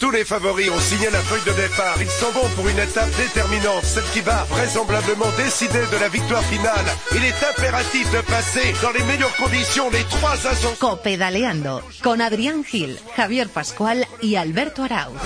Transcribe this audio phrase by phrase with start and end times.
[0.00, 1.96] Tous les favoris ont signé la feuille de départ.
[2.00, 6.42] Ils s'en vont pour une étape déterminante, celle qui va vraisemblablement décider de la victoire
[6.44, 6.86] finale.
[7.14, 10.74] Il est impératif de passer dans les meilleures conditions les trois ascensions.
[10.78, 15.20] Copedaleando con Adrián Gil, Javier Pascual y Alberto Arauz.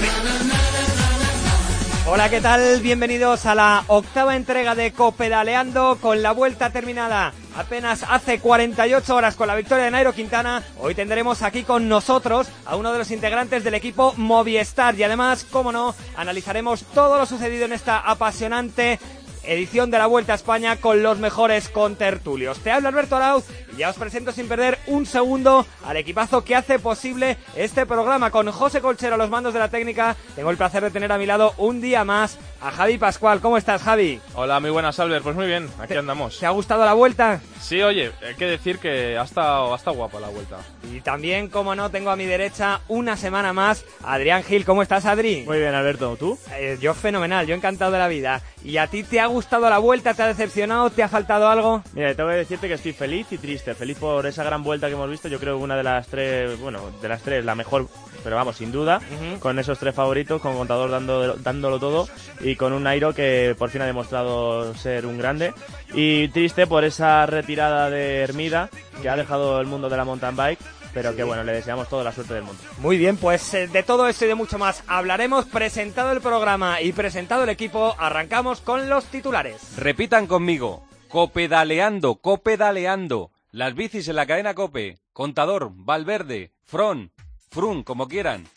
[2.07, 2.81] Hola, ¿qué tal?
[2.81, 9.37] Bienvenidos a la octava entrega de Copedaleando con la vuelta terminada apenas hace 48 horas
[9.37, 10.63] con la victoria de Nairo Quintana.
[10.79, 15.45] Hoy tendremos aquí con nosotros a uno de los integrantes del equipo Movistar y además,
[15.45, 18.99] como no, analizaremos todo lo sucedido en esta apasionante
[19.47, 22.59] edición de la Vuelta a España con los mejores contertulios.
[22.61, 26.55] Te habla Alberto Arauz y ya os presento sin perder un segundo al equipazo que
[26.55, 30.17] hace posible este programa con José Colchero a los mandos de la técnica.
[30.37, 33.41] Tengo el placer de tener a mi lado un día más a Javi Pascual.
[33.41, 34.21] ¿Cómo estás, Javi?
[34.35, 35.25] Hola, muy buenas, Albert.
[35.25, 36.39] Pues muy bien, aquí andamos.
[36.39, 37.41] ¿Te ha gustado la vuelta?
[37.61, 40.59] Sí, oye, hay que decir que ha estado, ha estado guapa la vuelta.
[40.93, 44.65] Y también, como no, tengo a mi derecha una semana más a Adrián Gil.
[44.65, 45.45] ¿Cómo estás, Adri?
[45.47, 46.17] Muy bien, Alberto.
[46.17, 46.39] ¿Tú?
[46.55, 48.43] Eh, yo fenomenal, yo encantado de la vida.
[48.63, 50.15] ¿Y a ti te ha gustado la vuelta?
[50.15, 50.91] ¿Te ha decepcionado?
[50.91, 51.83] ¿Te ha faltado algo?
[51.93, 53.64] Mira, tengo que decirte que estoy feliz y triste.
[53.73, 55.29] Feliz por esa gran vuelta que hemos visto.
[55.29, 57.89] Yo creo que una de las tres, bueno, de las tres, la mejor,
[58.23, 59.01] pero vamos, sin duda,
[59.41, 62.09] con esos tres favoritos, con Contador dando, dándolo todo
[62.41, 65.55] y con un Nairo que por fin ha demostrado ser un grande.
[65.95, 68.69] Y triste por esa retirada de Hermida
[69.01, 70.59] que ha dejado el mundo de la mountain bike
[70.95, 72.63] pero que bueno, le deseamos toda la suerte del mundo.
[72.79, 75.45] Muy bien, pues eh, de todo esto y de mucho más hablaremos.
[75.47, 79.77] Presentado el programa y presentado el equipo, arrancamos con los titulares.
[79.77, 83.34] Repitan conmigo, copedaleando, copedaleando.
[83.55, 87.13] Las bicis en la cadena Cope, Contador, Valverde, Fron,
[87.53, 88.49] Frun, como quieran.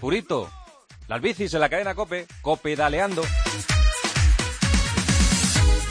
[0.00, 0.50] Purito,
[1.06, 3.20] las bicis en la cadena Cope, copedaleando.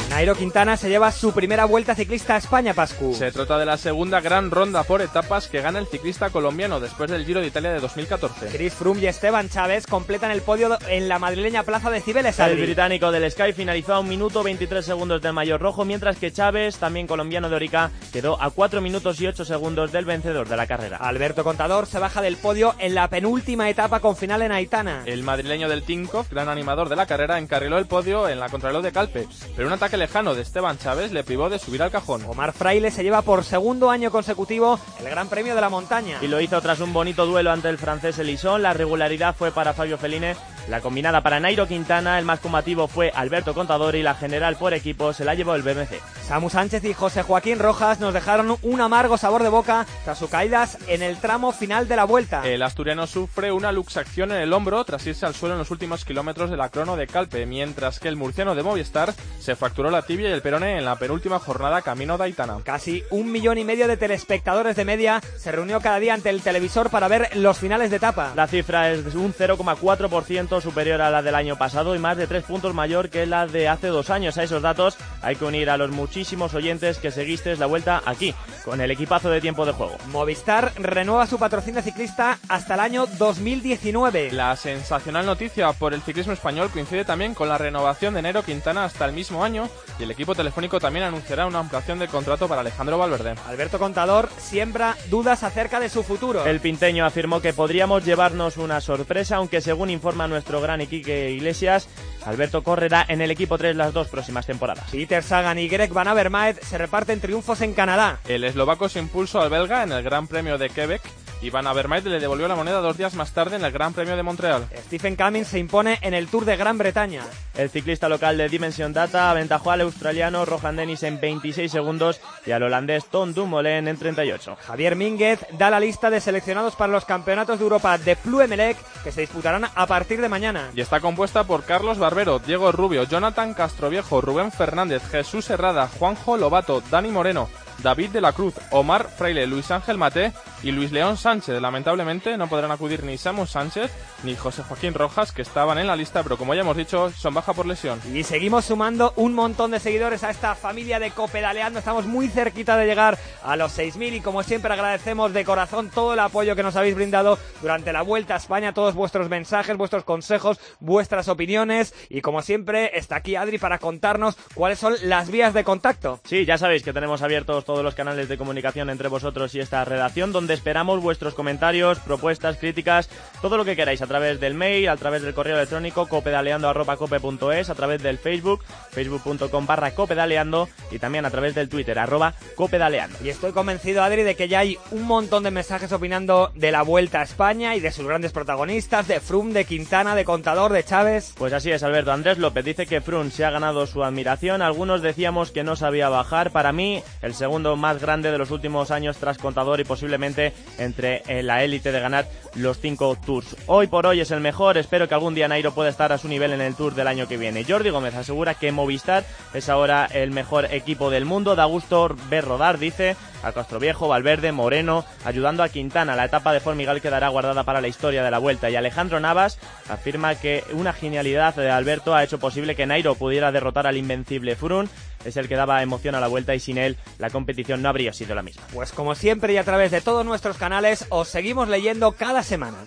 [0.09, 3.13] Nairo Quintana se lleva su primera vuelta ciclista a España, Pascu.
[3.13, 7.11] Se trata de la segunda gran ronda por etapas que gana el ciclista colombiano después
[7.11, 8.47] del Giro de Italia de 2014.
[8.47, 12.39] Chris Froome y Esteban Chávez completan el podio en la madrileña plaza de Cibeles.
[12.39, 16.31] El británico del Sky finalizó a un minuto 23 segundos del mayor rojo, mientras que
[16.31, 20.55] Chávez, también colombiano de Orica, quedó a 4 minutos y 8 segundos del vencedor de
[20.55, 20.97] la carrera.
[20.97, 25.03] Alberto Contador se baja del podio en la penúltima etapa con final en Aitana.
[25.05, 28.83] El madrileño del Tinkoff, gran animador de la carrera, encarriló el podio en la contrarreloj
[28.83, 32.23] de Calpe, pero un ataque lejano de Esteban Chávez le privó de subir al cajón.
[32.27, 36.19] Omar Fraile se lleva por segundo año consecutivo el Gran Premio de la Montaña.
[36.21, 38.61] Y lo hizo tras un bonito duelo ante el francés Elison.
[38.61, 40.35] La regularidad fue para Fabio Feline,
[40.69, 44.73] la combinada para Nairo Quintana, el más combativo fue Alberto Contador y la general por
[44.73, 46.01] equipo se la llevó el BMC.
[46.27, 50.29] Samu Sánchez y José Joaquín Rojas nos dejaron un amargo sabor de boca tras sus
[50.29, 52.45] caídas en el tramo final de la vuelta.
[52.45, 56.03] El asturiano sufre una luxacción en el hombro tras irse al suelo en los últimos
[56.03, 60.01] kilómetros de la crono de Calpe, mientras que el murciano de Movistar se fracturó la
[60.01, 62.57] tibia y el perone en la penúltima jornada camino de Aitana.
[62.63, 66.41] Casi un millón y medio de telespectadores de media se reunió cada día ante el
[66.41, 68.33] televisor para ver los finales de etapa.
[68.35, 72.43] La cifra es un 0,4% superior a la del año pasado y más de 3
[72.43, 74.37] puntos mayor que la de hace dos años.
[74.37, 78.33] A esos datos hay que unir a los muchísimos oyentes que seguisteis la vuelta aquí,
[78.63, 79.97] con el equipazo de tiempo de juego.
[80.07, 84.31] Movistar renueva su patrocinio ciclista hasta el año 2019.
[84.31, 88.85] La sensacional noticia por el ciclismo español coincide también con la renovación de enero Quintana
[88.85, 89.69] hasta el mismo año
[89.99, 93.35] y el equipo telefónico también anunciará una ampliación del contrato para Alejandro Valverde.
[93.47, 96.45] Alberto Contador siembra dudas acerca de su futuro.
[96.45, 101.87] El pinteño afirmó que podríamos llevarnos una sorpresa, aunque según informa nuestro gran Iquique Iglesias,
[102.27, 104.85] Alberto correrá en el equipo 3 las dos próximas temporadas.
[104.91, 108.19] Peter Sagan y Greg Van Avermaet se reparten triunfos en Canadá.
[108.27, 111.01] El eslovaco se impulsó al belga en el Gran Premio de Quebec
[111.41, 114.15] y Van Avermaet le devolvió la moneda dos días más tarde en el Gran Premio
[114.15, 114.67] de Montreal.
[114.85, 117.23] Stephen Cummings se impone en el Tour de Gran Bretaña.
[117.55, 122.51] El ciclista local de Dimension Data aventajó al australiano Rohan Dennis en 26 segundos y
[122.51, 124.57] al holandés Tom Dumoulin en 38.
[124.65, 129.11] Javier Mínguez da la lista de seleccionados para los campeonatos de Europa de Pluemelec que
[129.11, 130.69] se disputarán a partir de mañana.
[130.75, 136.81] Y está compuesta por Carlos Diego Rubio, Jonathan Castroviejo, Rubén Fernández, Jesús Herrada, Juanjo Lobato,
[136.89, 137.47] Dani Moreno,
[137.83, 140.33] David de la Cruz, Omar Freile, Luis Ángel Mate
[140.63, 141.61] y Luis León Sánchez.
[141.61, 143.91] Lamentablemente no podrán acudir ni Samu Sánchez
[144.23, 147.33] ni José Joaquín Rojas, que estaban en la lista, pero como ya hemos dicho, son
[147.33, 147.99] baja por lesión.
[148.13, 151.79] Y seguimos sumando un montón de seguidores a esta familia de Copedaleando.
[151.79, 156.13] Estamos muy cerquita de llegar a los 6.000 y como siempre agradecemos de corazón todo
[156.13, 160.03] el apoyo que nos habéis brindado durante la Vuelta a España, todos vuestros mensajes, vuestros
[160.03, 165.53] consejos, vuestras opiniones y como siempre está aquí Adri para contarnos cuáles son las vías
[165.53, 166.19] de contacto.
[166.23, 169.85] Sí, ya sabéis que tenemos abiertos todos los canales de comunicación entre vosotros y esta
[169.85, 173.09] redacción, donde esperamos vuestros comentarios, propuestas, críticas,
[173.41, 177.75] todo lo que queráis a través del mail, a través del correo electrónico copedaleando.cope.es, a
[177.75, 183.17] través del Facebook, facebook.com barra copedaleando y también a través del Twitter, arroba copedaleando.
[183.21, 186.83] Y estoy convencido, Adri, de que ya hay un montón de mensajes opinando de la
[186.83, 190.85] Vuelta a España y de sus grandes protagonistas, de Frum, de Quintana, de Contador, de
[190.85, 191.33] Chávez.
[191.37, 192.13] Pues así es, Alberto.
[192.13, 194.61] Andrés López dice que Frum se ha ganado su admiración.
[194.61, 196.51] Algunos decíamos que no sabía bajar.
[196.51, 201.23] Para mí, el segundo más grande de los últimos años tras Contador y posiblemente entre
[201.43, 203.55] la élite de ganar los cinco tours.
[203.65, 204.77] Hoy por hoy es el mejor.
[204.77, 207.27] Espero que algún día Nairo pueda estar a su nivel en el tour del año
[207.27, 207.63] que viene.
[207.63, 211.55] Jordi Gómez asegura que Movistar es ahora el mejor equipo del mundo.
[211.55, 216.15] Da gusto ver rodar, dice a Castroviejo, Valverde, Moreno, ayudando a Quintana.
[216.15, 218.69] La etapa de Formigal quedará guardada para la historia de la vuelta.
[218.69, 219.59] Y Alejandro Navas
[219.89, 224.55] afirma que una genialidad de Alberto ha hecho posible que Nairo pudiera derrotar al invencible
[224.55, 224.89] Furun.
[225.25, 228.13] Es el que daba emoción a la vuelta y sin él la competición no habría
[228.13, 228.63] sido la misma.
[228.73, 232.77] Pues como siempre y a través de todos nuestros canales os seguimos leyendo cada semana.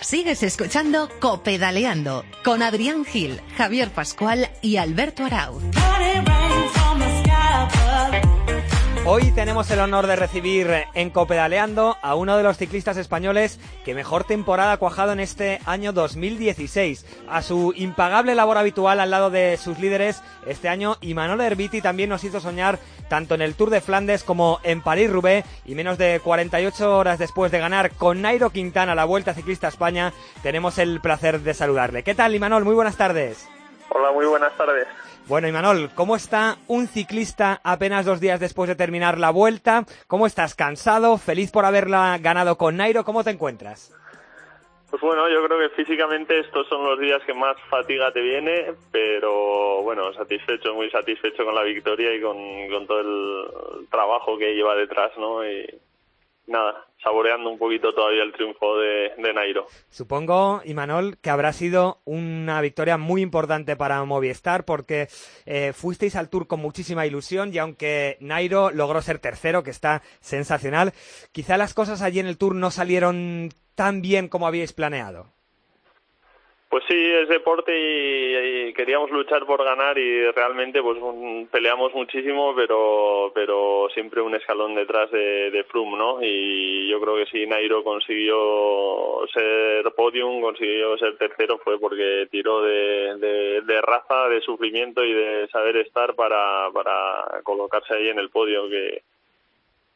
[0.00, 5.62] Sigues escuchando Copedaleando con Adrián Gil, Javier Pascual y Alberto Arauz.
[9.04, 13.94] Hoy tenemos el honor de recibir en Copedaleando a uno de los ciclistas españoles que
[13.94, 17.06] mejor temporada ha cuajado en este año 2016.
[17.28, 22.10] A su impagable labor habitual al lado de sus líderes este año, Imanol Herbiti también
[22.10, 22.78] nos hizo soñar
[23.08, 27.50] tanto en el Tour de Flandes como en París-Roubaix y menos de 48 horas después
[27.50, 30.12] de ganar con Nairo Quintana la Vuelta Ciclista a España,
[30.42, 32.02] tenemos el placer de saludarle.
[32.02, 32.64] ¿Qué tal, Imanol?
[32.64, 33.48] Muy buenas tardes.
[33.90, 34.86] Hola, muy buenas tardes.
[35.26, 39.84] Bueno, Imanol, ¿cómo está un ciclista apenas dos días después de terminar la vuelta?
[40.06, 40.54] ¿Cómo estás?
[40.54, 41.18] ¿Cansado?
[41.18, 43.04] ¿Feliz por haberla ganado con Nairo?
[43.04, 43.94] ¿Cómo te encuentras?
[44.90, 48.72] Pues bueno, yo creo que físicamente estos son los días que más fatiga te viene,
[48.90, 54.74] pero bueno, satisfecho, muy satisfecho con la victoria y con, todo el trabajo que lleva
[54.76, 55.46] detrás, ¿no?
[55.46, 55.66] Y
[56.48, 59.66] nada, saboreando un poquito todavía el triunfo de, Nairo.
[59.88, 65.08] Supongo, Imanol, que habrá sido una victoria muy importante para Movistar porque
[65.46, 70.02] eh, fuisteis al Tour con muchísima ilusión y aunque Nairo logró ser tercero, que está
[70.20, 70.92] sensacional,
[71.32, 75.37] quizá las cosas allí en el Tour no salieron tan bien como habíais planeado.
[76.70, 80.98] Pues sí, es deporte y, queríamos luchar por ganar y realmente pues
[81.50, 86.18] peleamos muchísimo, pero pero siempre un escalón detrás de, de ¿no?
[86.22, 92.62] Y yo creo que si Nairo consiguió ser podium, consiguió ser tercero fue porque tiró
[92.62, 98.18] de, de, de raza, de sufrimiento y de saber estar para, para colocarse ahí en
[98.18, 99.02] el podio que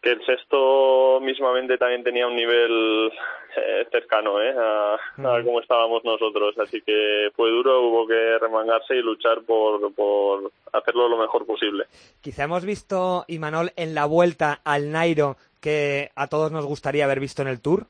[0.02, 3.12] que el sexto mismamente también tenía un nivel
[3.56, 4.52] eh, cercano ¿eh?
[4.58, 9.94] a, a como estábamos nosotros, así que fue duro, hubo que remangarse y luchar por,
[9.94, 11.84] por hacerlo lo mejor posible.
[12.20, 17.20] Quizá hemos visto, Imanol, en la vuelta al Nairo que a todos nos gustaría haber
[17.20, 17.86] visto en el Tour.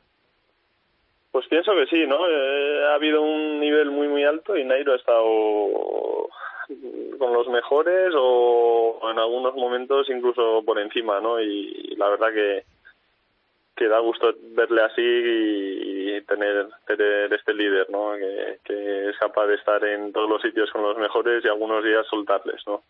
[1.31, 2.29] Pues pienso que sí, ¿no?
[2.29, 6.29] Eh, ha habido un nivel muy, muy alto y Nairo ha estado
[7.19, 11.41] con los mejores o en algunos momentos incluso por encima, ¿no?
[11.41, 12.65] Y, la verdad que,
[13.77, 18.13] que da gusto verle así y, tener, tener este líder, ¿no?
[18.17, 21.83] Que, que, es capaz de estar en todos los sitios con los mejores y algunos
[21.83, 22.83] días soltarles, ¿no?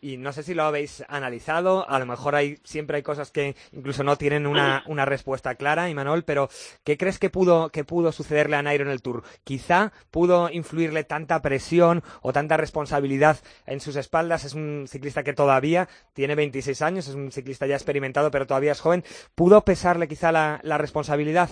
[0.00, 3.56] Y no sé si lo habéis analizado, a lo mejor hay siempre hay cosas que
[3.72, 6.48] incluso no tienen una, una respuesta clara, Imanol, pero
[6.84, 9.22] ¿qué crees que pudo, que pudo sucederle a Nairo en el Tour?
[9.42, 15.32] Quizá pudo influirle tanta presión o tanta responsabilidad en sus espaldas, es un ciclista que
[15.32, 19.02] todavía tiene 26 años, es un ciclista ya experimentado, pero todavía es joven,
[19.34, 21.48] ¿pudo pesarle quizá la, responsabilidad?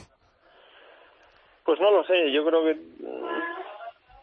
[1.64, 2.76] Pues no lo sé, yo creo que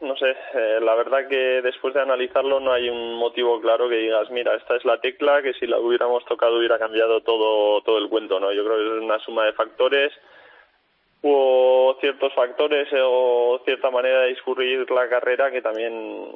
[0.02, 3.98] no sé, eh, la verdad que después de analizarlo no hay un motivo claro que
[3.98, 8.00] digas, mira, esta es la tecla que si la hubiéramos tocado hubiera cambiado todo, todo
[8.00, 8.52] el cuento, ¿no?
[8.52, 10.12] Yo creo que es una suma de factores,
[11.22, 16.32] hubo ciertos factores o cierta manera de discurrir la carrera que también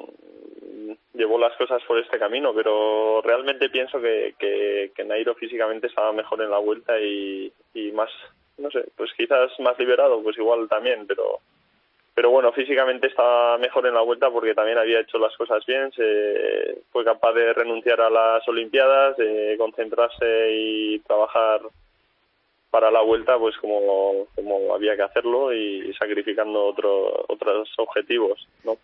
[1.14, 6.42] llevó las cosas por este camino, pero realmente pienso que, que Nairo físicamente estaba mejor
[6.44, 8.10] en la vuelta y, y más,
[8.58, 11.40] no sé, pues quizás más liberado, pues igual también, pero
[12.16, 15.92] pero bueno, físicamente estaba mejor en la vuelta porque también había hecho las cosas bien,
[15.92, 21.60] se fue capaz de renunciar a las Olimpiadas, de concentrarse y trabajar
[22.72, 28.78] para la vuelta pues como, como había que hacerlo y sacrificando otro, otros objetivos, ¿no?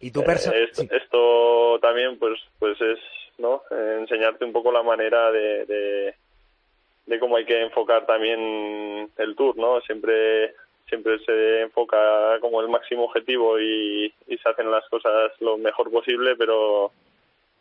[0.00, 2.98] ¿Y tu eh, esto, también pues pues es
[3.36, 6.14] no enseñarte un poco la manera de, de,
[7.08, 9.80] de cómo hay que enfocar también el tour, ¿no?
[9.80, 10.54] Siempre
[10.88, 16.36] siempre se enfoca como el máximo objetivo y, se hacen las cosas lo mejor posible,
[16.36, 16.92] pero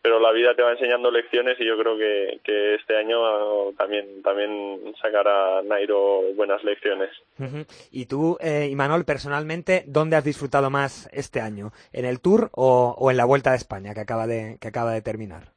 [0.01, 4.21] pero la vida te va enseñando lecciones y yo creo que, que este año también
[4.21, 7.09] también sacará Nairo buenas lecciones.
[7.91, 11.71] Y tú, eh, Imanol, personalmente, ¿dónde has disfrutado más este año?
[11.91, 14.93] ¿En el Tour o, o en la Vuelta de España que acaba de, que acaba
[14.93, 15.56] de terminar?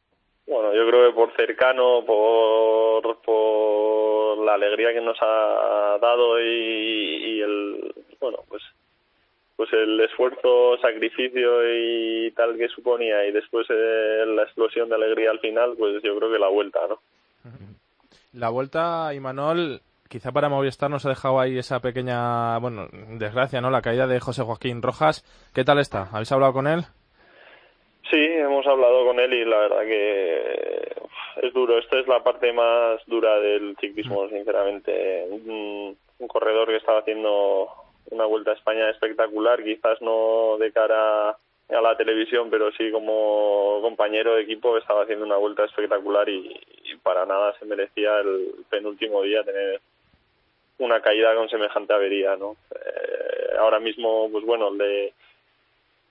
[0.51, 7.41] Bueno, yo creo que por cercano, por, por la alegría que nos ha dado y,
[7.41, 8.61] el, bueno, pues
[9.55, 15.31] pues el esfuerzo, sacrificio y tal que suponía y después eh, la explosión de alegría
[15.31, 16.99] al final, pues yo creo que la vuelta, ¿no?
[18.33, 22.89] La vuelta, Imanol, quizá para Movistar nos ha dejado ahí esa pequeña, bueno,
[23.19, 23.71] desgracia, ¿no?
[23.71, 25.25] La caída de José Joaquín Rojas.
[25.55, 26.09] ¿Qué tal está?
[26.11, 26.87] ¿Habéis hablado con él?
[28.11, 30.93] Sí, hemos hablado con él y la verdad que
[31.43, 31.79] es duro.
[31.79, 35.27] Esta es la parte más dura del ciclismo, sinceramente.
[35.31, 37.69] Un, un corredor que estaba haciendo
[38.11, 43.79] una vuelta a España espectacular, quizás no de cara a la televisión, pero sí como
[43.83, 46.61] compañero de equipo estaba haciendo una vuelta espectacular y,
[47.03, 49.81] para nada se merecía el penúltimo día tener
[50.79, 52.57] una caída con semejante avería, ¿no?
[52.75, 55.15] Eh, ahora mismo, pues bueno, le,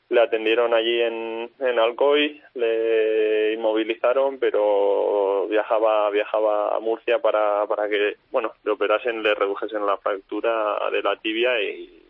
[0.10, 7.88] le atendieron allí en, en Alcoy, le inmovilizaron, pero viajaba viajaba a Murcia para, para
[7.88, 12.04] que, bueno, le operasen, le redujesen la fractura de la tibia y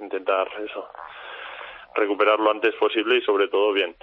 [0.00, 0.88] intentar eso,
[1.94, 3.94] recuperar lo antes posible y sobre todo bien.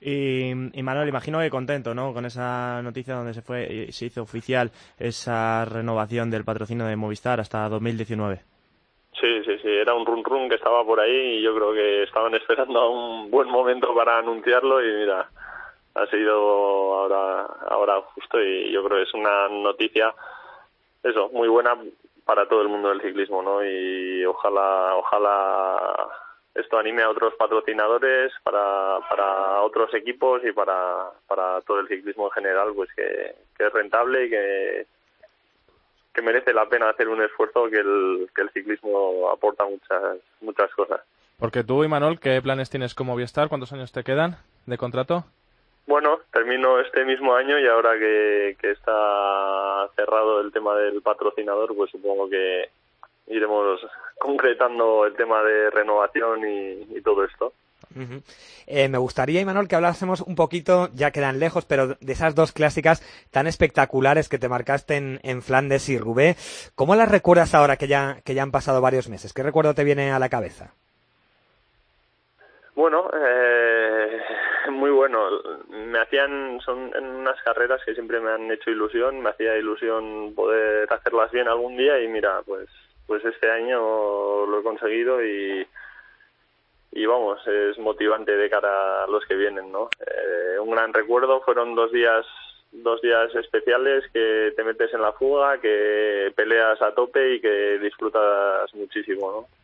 [0.00, 2.12] Y, y, Manuel, imagino que contento, ¿no?
[2.14, 6.96] Con esa noticia donde se fue y se hizo oficial esa renovación del patrocinio de
[6.96, 8.49] Movistar hasta 2019.
[9.20, 12.04] Sí, sí, sí, era un run run que estaba por ahí y yo creo que
[12.04, 15.28] estaban esperando a un buen momento para anunciarlo y mira,
[15.94, 20.14] ha sido ahora, ahora justo y yo creo que es una noticia,
[21.02, 21.76] eso, muy buena
[22.24, 23.62] para todo el mundo del ciclismo, ¿no?
[23.62, 26.08] Y ojalá, ojalá
[26.54, 32.26] esto anime a otros patrocinadores, para, para otros equipos y para, para todo el ciclismo
[32.26, 34.86] en general, pues que, que es rentable y que
[36.12, 40.70] que merece la pena hacer un esfuerzo que el, que el ciclismo aporta muchas muchas
[40.74, 41.00] cosas.
[41.38, 43.48] Porque tú, Imanol, ¿qué planes tienes como Movistar?
[43.48, 44.36] ¿Cuántos años te quedan
[44.66, 45.24] de contrato?
[45.86, 51.74] Bueno, termino este mismo año y ahora que, que está cerrado el tema del patrocinador,
[51.74, 52.68] pues supongo que
[53.26, 53.80] iremos
[54.18, 57.54] concretando el tema de renovación y, y todo esto.
[58.66, 62.52] Eh, me gustaría, Imanol, que hablásemos un poquito, ya quedan lejos, pero de esas dos
[62.52, 66.72] clásicas tan espectaculares que te marcaste en, Flandes y Roubaix.
[66.74, 69.32] ¿Cómo las recuerdas ahora que ya, que ya han pasado varios meses?
[69.32, 70.74] ¿Qué recuerdo te viene a la cabeza?
[72.74, 74.20] Bueno, eh,
[74.70, 75.28] muy bueno.
[75.68, 80.86] Me hacían, son unas carreras que siempre me han hecho ilusión, me hacía ilusión poder
[80.92, 82.68] hacerlas bien algún día y mira, pues,
[83.06, 85.66] pues este año lo he conseguido y,
[86.92, 89.88] y vamos, es motivante de cara a los que vienen, ¿no?
[90.00, 92.26] Eh, un gran recuerdo, fueron dos días
[92.72, 97.78] dos días especiales que te metes en la fuga, que peleas a tope y que
[97.78, 99.60] disfrutas muchísimo, ¿no?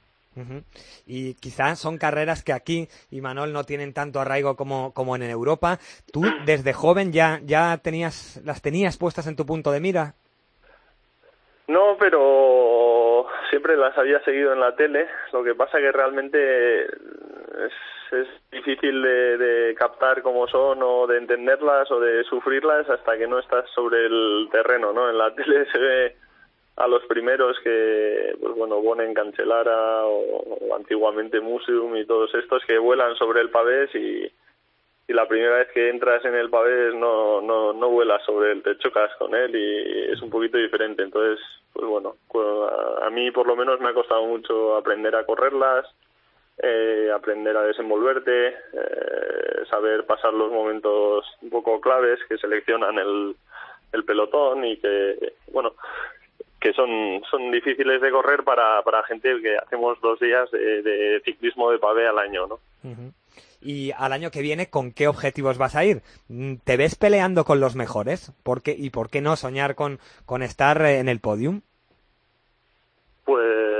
[1.07, 5.23] Y quizás son carreras que aquí, y Manuel, no tienen tanto arraigo como, como en
[5.23, 5.79] Europa.
[6.13, 10.15] ¿Tú desde joven ya, ya tenías, las tenías puestas en tu punto de mira?
[11.69, 15.09] No, pero siempre las había seguido en la tele.
[15.33, 16.87] Lo que pasa que realmente
[17.57, 17.73] es,
[18.13, 23.27] es difícil de, de, captar cómo son o de entenderlas o de sufrirlas hasta que
[23.27, 25.11] no estás sobre el terreno, ¿no?
[25.11, 26.17] En la tele se ve
[26.77, 32.79] a los primeros que, pues bueno, Bonen Cancelara o, antiguamente Museum y todos estos que
[32.79, 34.31] vuelan sobre el pavés y,
[35.09, 38.63] y la primera vez que entras en el pavés no, no, no vuelas sobre él,
[38.63, 41.03] te chocas con él y es un poquito diferente.
[41.03, 42.17] Entonces, pues bueno,
[43.01, 45.87] a mí por lo menos me ha costado mucho aprender a correrlas,
[46.63, 53.37] eh, aprender a desenvolverte, eh, saber pasar los momentos un poco claves que seleccionan el,
[53.93, 55.75] el pelotón y que, bueno,
[56.61, 61.21] que son, son difíciles de correr para, para gente que hacemos dos días de, de
[61.25, 62.61] ciclismo de pavé al año, ¿no?
[63.61, 66.03] y al año que viene con qué objetivos vas a ir.
[66.29, 68.33] Mm, ¿Te ves peleando con los mejores?
[68.43, 71.63] ¿Por qué, ¿Y por qué no soñar con, con estar en el podium?
[73.25, 73.76] Pues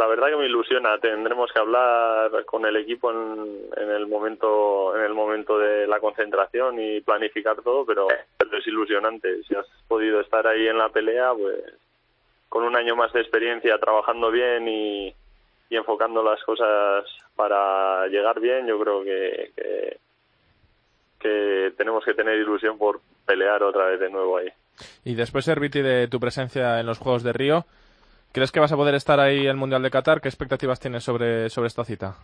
[0.00, 0.98] la verdad que me ilusiona.
[0.98, 6.00] Tendremos que hablar con el equipo en, en el momento en el momento de la
[6.00, 9.42] concentración y planificar todo, pero es ilusionante.
[9.44, 11.62] Si has podido estar ahí en la pelea, pues
[12.48, 15.14] con un año más de experiencia trabajando bien y,
[15.68, 17.04] enfocando las cosas
[17.36, 19.98] para llegar bien, yo creo que, que,
[21.20, 24.48] que, tenemos que tener ilusión por pelear otra vez de nuevo ahí.
[25.04, 27.66] Y después, Serviti, de tu presencia en los Juegos de Río,
[28.32, 30.20] ¿crees que vas a poder estar ahí en el Mundial de Qatar?
[30.20, 32.16] ¿Qué expectativas tienes sobre, sobre esta cita?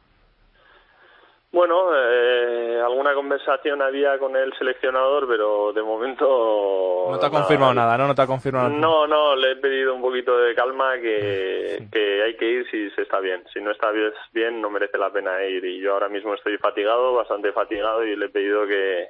[1.56, 7.08] Bueno, eh, alguna conversación había con el seleccionador, pero de momento...
[7.10, 8.08] No te ha confirmado nada, ¿no?
[8.08, 8.78] No te ha confirmado nada.
[8.78, 12.90] No, no, le he pedido un poquito de calma que, que hay que ir si
[12.90, 13.42] se está bien.
[13.54, 13.90] Si no está
[14.32, 15.64] bien, no merece la pena ir.
[15.64, 19.08] Y yo ahora mismo estoy fatigado, bastante fatigado, y le he pedido que,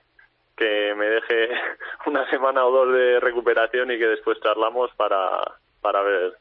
[0.57, 1.49] que me deje
[2.07, 5.41] una semana o dos de recuperación y que después charlamos para,
[5.81, 6.35] para ver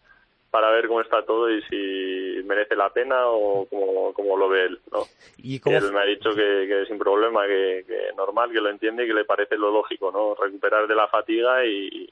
[0.56, 3.68] para ver cómo está todo y si merece la pena o
[4.14, 4.80] cómo, lo ve él.
[4.90, 5.00] ¿no?
[5.38, 9.04] ¿Y él me ha dicho que, que sin problema, que, que, normal, que lo entiende
[9.04, 10.34] y que le parece lo lógico, ¿no?
[10.34, 12.10] Recuperar de la fatiga y,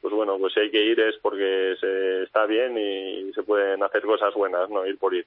[0.00, 3.80] pues bueno, pues si hay que ir es porque se está bien y se pueden
[3.84, 4.84] hacer cosas buenas, ¿no?
[4.84, 5.24] Ir por ir.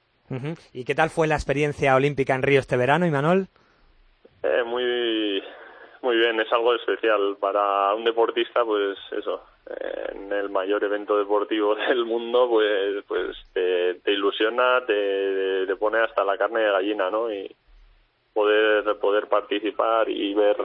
[0.74, 3.48] ¿Y qué tal fue la experiencia olímpica en Río este verano, Imanol?
[4.44, 5.42] Eh, muy,
[6.02, 9.42] muy bien, es algo especial para un deportista, pues eso,
[10.14, 16.24] en el mayor evento deportivo del mundo, pues, pues te, ilusiona, te, te, pone hasta
[16.24, 17.32] la carne de gallina, ¿no?
[17.32, 17.54] Y
[18.34, 20.58] poder, poder participar y ver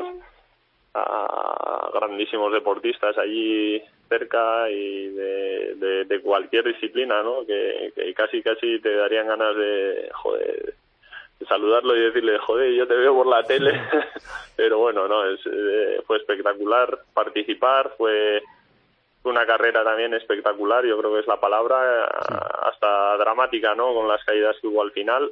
[0.94, 7.44] a grandísimos deportistas allí cerca y de, de, cualquier disciplina, ¿no?
[7.44, 10.74] Que, que, casi, casi te darían ganas de, joder,
[11.40, 13.72] de saludarlo y decirle, joder, yo te veo por la tele.
[14.56, 18.40] Pero bueno, no, es, eh, fue espectacular participar, fue
[19.24, 23.94] una carrera también espectacular, yo creo que es la palabra, hasta dramática, ¿no?
[23.94, 25.30] Con las caídas que hubo al final.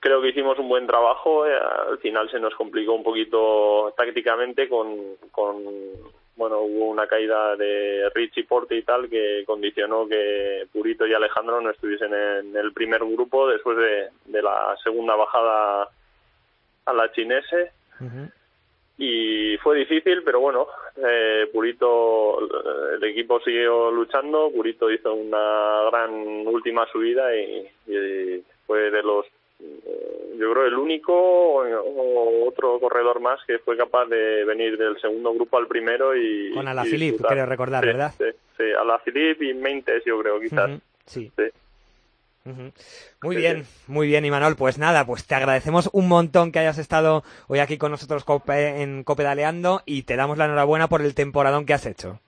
[0.00, 1.58] Creo que hicimos un buen trabajo, eh,
[1.88, 5.56] al final se nos complicó un poquito tácticamente con, con
[6.36, 11.60] bueno, hubo una caída de Richie Porte y tal que condicionó que Purito y Alejandro
[11.60, 15.88] no estuviesen en el primer grupo después de, de la segunda bajada
[16.84, 17.72] a la chinese
[18.98, 22.40] y fue difícil, pero bueno, eh, Purito,
[22.96, 26.10] el equipo siguió luchando, Purito hizo una gran
[26.46, 27.64] última subida y,
[28.66, 29.24] fue de los,
[29.60, 35.00] eh, yo creo, el único o, otro corredor más que fue capaz de venir del
[35.00, 36.50] segundo grupo al primero y...
[36.52, 38.12] Con Alaphilippe, quiero recordar, ¿verdad?
[38.18, 38.24] Sí,
[38.56, 40.70] sí, Alaphilippe y Meintes, yo creo, quizás.
[41.06, 41.30] sí.
[43.22, 44.56] Muy bien, muy bien, Imanol.
[44.56, 49.04] Pues nada, pues te agradecemos un montón que hayas estado hoy aquí con nosotros en
[49.04, 52.20] Copedaleando y te damos la enhorabuena por el temporadón que has hecho.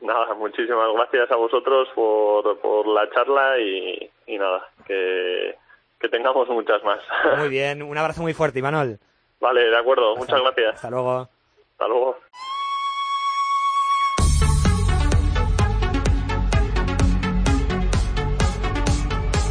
[0.00, 5.56] Nada, muchísimas gracias a vosotros por, por la charla y, nada, que,
[5.98, 7.00] que tengamos muchas más.
[7.38, 8.98] Muy bien, un abrazo muy fuerte, Imanol.
[9.40, 10.74] Vale, de acuerdo, muchas gracias.
[10.76, 11.28] Hasta luego.
[11.72, 12.16] Hasta luego.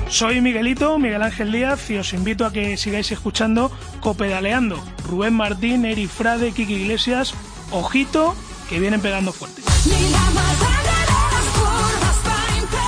[0.09, 4.81] Soy Miguelito, Miguel Ángel Díaz, y os invito a que sigáis escuchando Copedaleando.
[5.07, 7.33] Rubén Martín, Eri Frade, Kiki Iglesias,
[7.71, 8.35] ojito,
[8.69, 9.61] que vienen pegando fuerte.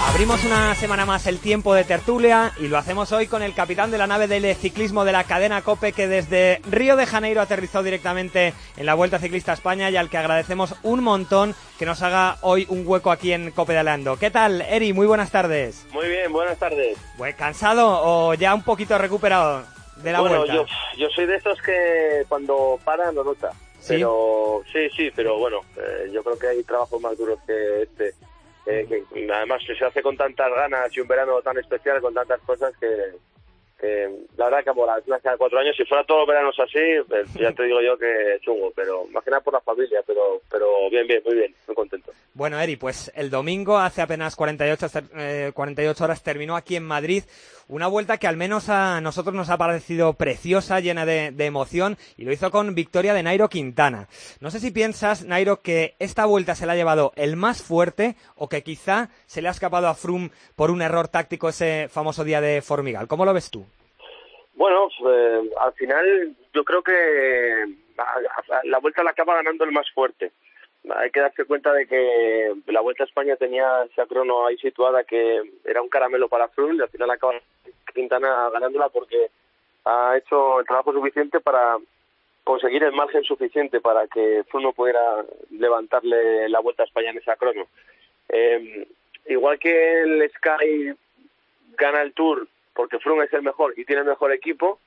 [0.08, 3.92] Abrimos una semana más el tiempo de tertulia y lo hacemos hoy con el capitán
[3.92, 7.82] de la nave del ciclismo de la cadena Cope que desde Río de Janeiro aterrizó
[7.82, 12.38] directamente en la Vuelta Ciclista España y al que agradecemos un montón que nos haga
[12.42, 14.18] hoy un hueco aquí en Cope de Aleando.
[14.18, 14.92] ¿Qué tal, Eri?
[14.92, 15.88] Muy buenas tardes.
[15.92, 16.98] Muy bien, buenas tardes.
[17.18, 19.64] Pues, ¿Cansado o ya un poquito recuperado
[19.98, 20.54] de la vuelta?
[20.54, 20.66] Yo,
[20.98, 23.52] yo soy de estos que cuando para no nota.
[23.80, 23.94] ¿Sí?
[23.94, 28.14] Pero sí, sí, pero bueno, eh, yo creo que hay trabajos más duros que este
[28.66, 32.40] eh, que además se hace con tantas ganas y un verano tan especial con tantas
[32.42, 32.88] cosas que,
[34.38, 37.34] la verdad que por la hace cuatro años, si fuera todos los veranos así, pues,
[37.34, 40.90] ya te digo yo que chungo, pero más que nada por la familia, pero, pero
[40.92, 42.12] bien, bien, muy bien, muy contento.
[42.34, 44.88] Bueno, Eri, pues el domingo, hace apenas 48,
[45.54, 47.24] 48 eh, horas, terminó aquí en Madrid
[47.72, 52.26] una vuelta que al menos a nosotros nos ha parecido preciosa, llena de, emoción, y
[52.26, 54.08] lo hizo con victoria de Nairo Quintana.
[54.42, 58.16] No sé si piensas, Nairo, que esta vuelta se la ha llevado el más fuerte
[58.36, 62.26] o que quizá se le ha escapado a Froome por un error táctico ese famoso
[62.26, 63.08] día de Formigal.
[63.08, 63.66] ¿Cómo lo ves tú?
[64.56, 67.66] Bueno, eh, al final yo creo que
[68.66, 70.34] la vuelta la acaba ganando el más fuerte
[70.90, 75.04] hay que darse cuenta de que la Vuelta a España tenía esa crono ahí situada
[75.04, 77.34] que era un caramelo para Froome y al final acaba
[77.94, 79.30] Quintana ganándola porque
[79.86, 81.78] ha hecho el trabajo suficiente para
[82.44, 87.18] conseguir el margen suficiente para que Froome no pudiera levantarle la Vuelta a España en
[87.18, 87.68] esa crono.
[88.30, 88.88] Eh,
[89.28, 90.94] igual que el Sky
[91.78, 94.80] gana el Tour porque Froome es el mejor y tiene el mejor equipo,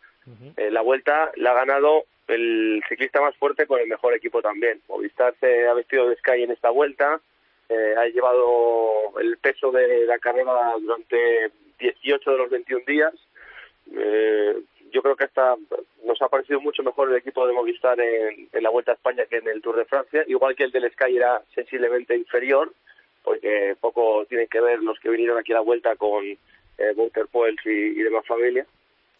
[0.56, 4.80] eh, la Vuelta la ha ganado el ciclista más fuerte con el mejor equipo también.
[4.88, 7.20] Movistar se ha vestido de Sky en esta vuelta,
[7.68, 13.12] eh, ha llevado el peso de la carrera durante 18 de los 21 días.
[13.94, 14.56] Eh,
[14.90, 15.56] yo creo que hasta
[16.04, 19.38] nos ha parecido mucho mejor el equipo de Movistar en, la Vuelta a España que
[19.38, 22.72] en el Tour de Francia, igual que el del Sky era sensiblemente inferior,
[23.22, 27.26] porque poco tienen que ver los que vinieron aquí a la Vuelta con eh, Walter
[27.64, 28.66] y, y demás familia.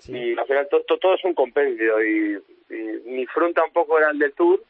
[0.08, 2.38] Y al final todo es un compendio y,
[3.06, 4.62] ni Front tampoco era el del Tour,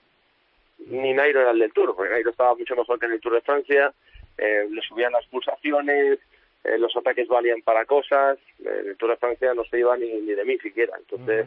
[0.87, 3.35] ni Nairo era el del Tour, porque Nairo estaba mucho mejor que en el Tour
[3.35, 3.92] de Francia,
[4.38, 6.18] eh, le subían las pulsaciones,
[6.64, 10.12] eh, los ataques valían para cosas, eh, el Tour de Francia no se iba ni,
[10.12, 10.94] ni de mí siquiera.
[10.99, 11.47] Entonces,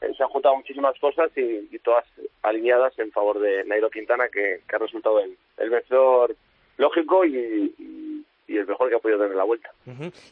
[0.00, 2.04] se han juntado muchísimas cosas y, todas
[2.42, 6.36] alineadas en favor de Nairo Quintana, que, ha resultado el, el vencedor
[6.76, 9.70] lógico y, y el mejor que ha podido tener la vuelta.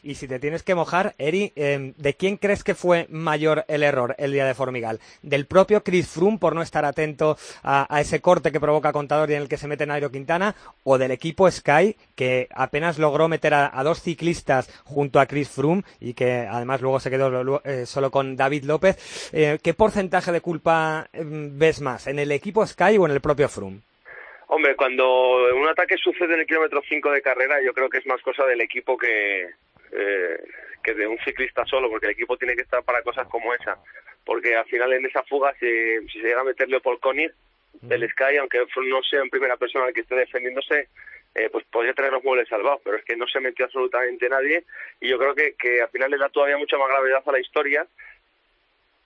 [0.01, 3.83] Y si te tienes que mojar, Eri, em, ¿de quién crees que fue mayor el
[3.83, 4.99] error el día de Formigal?
[5.21, 9.35] ¿Del propio Chris Froome por no estar atento a, ese corte que provoca Contador y
[9.35, 10.55] en el que se mete Nairo Quintana?
[10.83, 15.83] ¿O del equipo Sky que apenas logró meter a, dos ciclistas junto a Chris Froome
[15.99, 19.29] y que además luego se quedó eh, solo con David López?
[19.33, 22.07] Eh, ¿Qué porcentaje de culpa em, ves más?
[22.07, 23.81] ¿En el equipo Sky o en el propio Froome?
[24.47, 28.05] Hombre, cuando un ataque sucede en el kilómetro 5 de carrera, yo creo que es
[28.05, 29.49] más cosa del equipo que,
[29.91, 30.43] eh,
[30.83, 33.77] que de un ciclista solo, porque el equipo tiene que estar para cosas como esa.
[34.25, 35.67] Porque al final en esa fuga, si,
[36.11, 37.31] si se llega a meterle por Koenig,
[37.81, 40.89] del Sky, aunque no sea en primera persona el que esté defendiéndose,
[41.35, 44.63] eh, pues podría tener los muebles salvados, pero es que no se metió absolutamente nadie
[45.01, 47.39] y yo creo que, que al final le da todavía mucha más gravedad a la
[47.39, 47.87] historia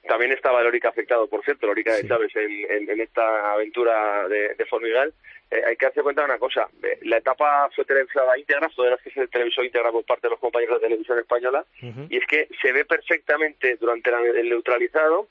[0.07, 4.65] también estaba Lórica afectado, por cierto, Lórica de Chávez en, en, esta aventura de, de
[4.65, 5.13] Formigal.
[5.49, 6.67] Eh, hay que hacer cuenta de una cosa.
[6.83, 10.27] Eh, la etapa fue televisada íntegra, fue de las que se televisó íntegra por parte
[10.27, 11.65] de los compañeros de televisión española,
[12.09, 15.27] y es que se ve perfectamente durante el neutralizado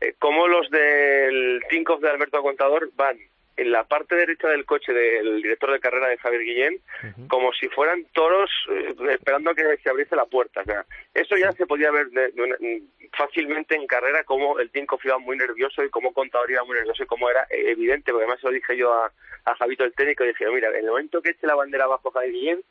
[0.00, 3.18] eh, cómo los del Tinkoff de Alberto Contador van
[3.56, 6.80] en la parte derecha del coche del director de carrera de Javier Guillén,
[7.28, 10.62] como si fueran toros eh, esperando a que se abriese la puerta.
[10.62, 12.08] O sea, eso ya se podía ver
[13.16, 17.04] fácilmente en carrera, como el Tinko iba muy nervioso y cómo Contador iba muy nervioso
[17.04, 19.12] y cómo era evidente, porque además se lo dije yo a,
[19.44, 22.10] a Javito el técnico, y dije, mira, en el momento que eche la bandera abajo
[22.10, 22.64] Javier Guillén,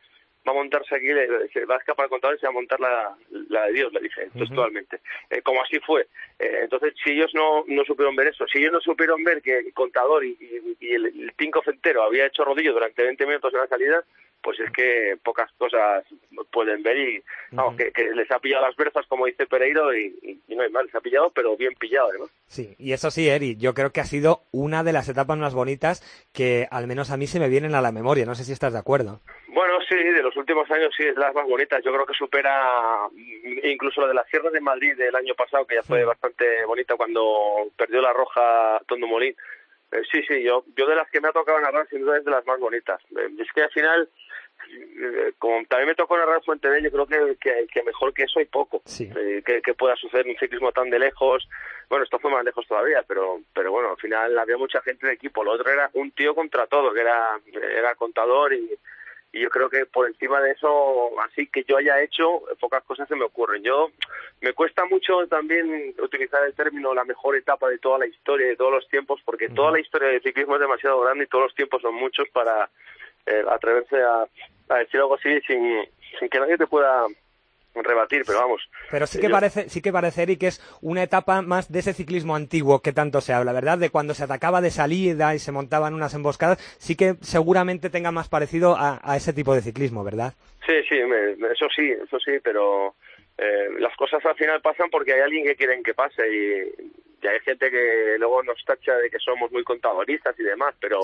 [0.48, 1.08] va a montarse aquí,
[1.54, 3.16] se va a escapar el contador y se va a montar la,
[3.50, 5.00] la de Dios, le dije textualmente.
[5.30, 6.08] Eh, como así fue.
[6.40, 9.60] Eh, entonces, si ellos no, no supieron ver eso, si ellos no supieron ver que
[9.60, 10.38] el contador y,
[10.82, 14.04] el, el Tinko Centero había hecho rodillo durante 20 minutos en la salida,
[14.44, 16.04] pues es que pocas cosas
[16.52, 20.62] pueden ver y vamos, que, les ha pillado las versas como dice Pereiro y, no
[20.62, 22.30] hay mal, les ha pillado pero bien pillado además.
[22.48, 25.56] Sí, y eso sí, Eri, yo creo que ha sido una de las etapas más
[25.56, 26.04] bonitas
[26.34, 28.74] que al menos a mí se me vienen a la memoria, no sé si estás
[28.74, 29.22] de acuerdo.
[29.48, 32.14] Bueno, sí, de los últimos años sí es de las más bonitas, yo creo que
[32.14, 33.08] supera
[33.64, 36.96] incluso lo de la Sierra de Madrid del año pasado que ya fue bastante bonita
[36.96, 39.36] cuando perdió la roja Tondo Molín.
[39.94, 42.26] Eh, sí, sí, yo, yo de las que me ha tocado narrar sin duda es
[42.26, 43.00] de las más bonitas.
[43.12, 44.10] Eh, es que al final
[45.40, 48.82] como también me tocó narrar Fuente yo creo que, que, mejor que eso hay poco
[49.00, 51.48] eh, que, pueda suceder un ciclismo tan de lejos.
[51.90, 55.14] Bueno, esto fue más lejos todavía, pero pero bueno, al final había mucha gente de
[55.14, 55.44] equipo.
[55.44, 57.40] Lo otro era un tío contra todo, que era,
[57.78, 58.70] era contador y,
[59.34, 63.08] y yo creo que por encima de eso, así que yo haya hecho, pocas cosas
[63.08, 63.64] se me ocurren.
[63.64, 63.90] Yo
[64.42, 68.56] me cuesta mucho también utilizar el término la mejor etapa de toda la historia, de
[68.56, 71.56] todos los tiempos, porque toda la historia del ciclismo es demasiado grande y todos los
[71.56, 72.70] tiempos son muchos para
[73.26, 74.26] eh, atreverse a,
[74.70, 75.84] a decir algo así sin,
[76.20, 77.06] sin que nadie te pueda
[77.76, 78.70] rebatir, pero vamos.
[78.92, 81.94] Pero sí que parece, sí que parece, Eric, que es una etapa más de ese
[81.94, 83.80] ciclismo antiguo que tanto se habla, ¿verdad?
[83.80, 88.12] De cuando se atacaba de salida y se montaban unas emboscadas, sí que seguramente tenga
[88.12, 90.34] más parecido a, a ese tipo de ciclismo, ¿verdad?
[90.68, 92.96] Sí, sí, eso sí, eso sí, pero
[93.38, 96.92] eh, las cosas al final pasan porque hay alguien que quieren que pase y,
[97.28, 101.00] hay gente que luego nos tacha de que somos muy contadoristas y demás, pero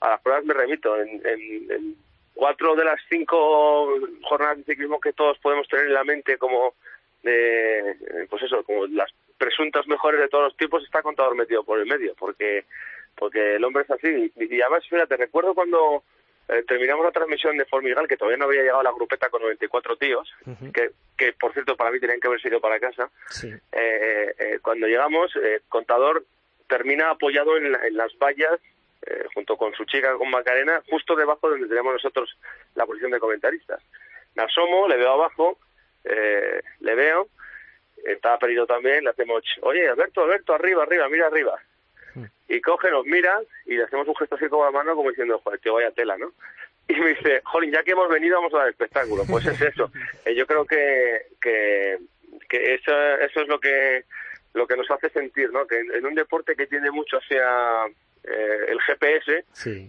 [0.00, 1.00] a las pruebas me remito.
[1.00, 1.96] En, en,
[2.34, 6.74] cuatro de las cinco jornadas de ciclismo que todos podemos tener en la mente como
[7.24, 7.96] de,
[8.30, 11.86] pues eso, como las presuntas mejores de todos los tipos, está contador metido por el
[11.86, 12.64] medio, porque
[13.16, 14.32] porque el hombre es así.
[14.36, 16.04] Y, además, fíjate, recuerdo cuando
[16.48, 19.96] eh, terminamos la transmisión de Formigal, que todavía no había llegado la grupeta con 94
[19.96, 20.32] tíos,
[20.72, 23.10] que, que por cierto para mí tenían que haber sido para casa.
[23.72, 25.32] Eh, eh, cuando llegamos,
[25.68, 26.24] Contador
[26.68, 28.58] termina apoyado en, en las vallas
[29.06, 32.36] eh, junto con su chica, con Macarena, justo debajo de donde tenemos nosotros
[32.74, 33.80] la posición de comentaristas.
[34.34, 35.58] Me asomo, le veo abajo,
[36.04, 37.28] eh, le veo,
[38.04, 41.58] estaba perdido también, le hacemos, oye, Alberto, Alberto, arriba, arriba, mira arriba.
[42.48, 45.40] Y coge, nos mira y le hacemos un gesto así con la mano como diciendo,
[45.44, 46.32] joder, que vaya tela, ¿no?
[46.88, 49.24] Y me dice, jolín, ya que hemos venido vamos a dar espectáculo.
[49.28, 49.90] Pues es eso.
[50.24, 51.98] Eh, yo creo que, que,
[52.48, 54.04] que eso, eso es lo que
[54.54, 55.66] lo que nos hace sentir, ¿no?
[55.66, 57.86] Que en un deporte que tiene mucho hacia
[58.24, 59.44] eh, el GPS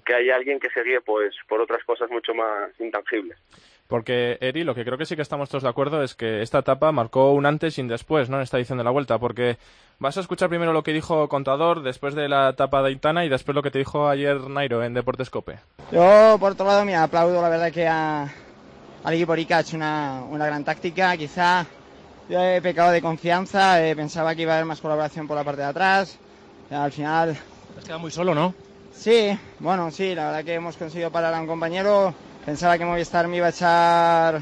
[0.05, 3.37] que hay alguien que se guíe pues por otras cosas mucho más intangibles.
[3.89, 6.60] Porque, Eri, lo que creo que sí que estamos todos de acuerdo es que esta
[6.60, 8.38] etapa marcó un antes y un después, ¿no?
[8.38, 9.58] En esta edición de la Vuelta, porque
[9.97, 13.30] vas a escuchar primero lo que dijo Contador después de la etapa de Aitana y
[13.30, 15.58] después lo que te dijo ayer Nairo en Deportes Cope.
[15.91, 18.32] Yo, por otro lado, me aplaudo la verdad que a,
[19.04, 21.17] al equipo Rica ha hecho una, una gran táctica.
[21.17, 21.65] Quizá
[22.30, 25.43] yo he pecado de confianza, eh, pensaba que iba a haber más colaboración por la
[25.43, 26.19] parte de atrás.
[26.69, 27.34] Al final.
[27.73, 28.54] Te has quedado muy solo, ¿no?
[28.93, 32.13] Sí, bueno, sí, la verdad que hemos conseguido parar a un compañero.
[32.49, 34.41] Pensaba que Movistar me iba a echar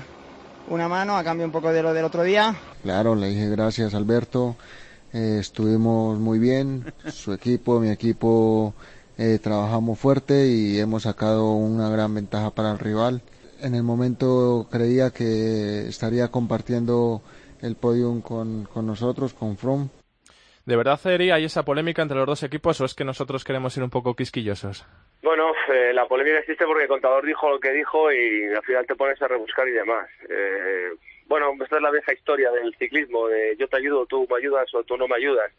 [0.69, 2.55] una mano a cambio un poco de lo del otro día.
[2.81, 4.55] Claro, le dije gracias Alberto.
[5.11, 8.73] Eh, estuvimos muy bien, su equipo, mi equipo,
[9.17, 13.23] eh, trabajamos fuerte y hemos sacado una gran ventaja para el rival.
[13.59, 17.21] En el momento creía que estaría compartiendo
[17.59, 19.89] el podium con, con nosotros, con From.
[20.65, 23.73] ¿De verdad, Eri, hay esa polémica entre los dos equipos o es que nosotros queremos
[23.73, 24.85] ser un poco quisquillosos?
[25.21, 28.85] Bueno, eh, la polémica existe porque el contador dijo lo que dijo y al final
[28.85, 30.07] te pones a rebuscar y demás.
[30.29, 30.91] Eh,
[31.25, 34.73] bueno, esta es la vieja historia del ciclismo, de yo te ayudo, tú me ayudas
[34.73, 35.51] o tú no me ayudas.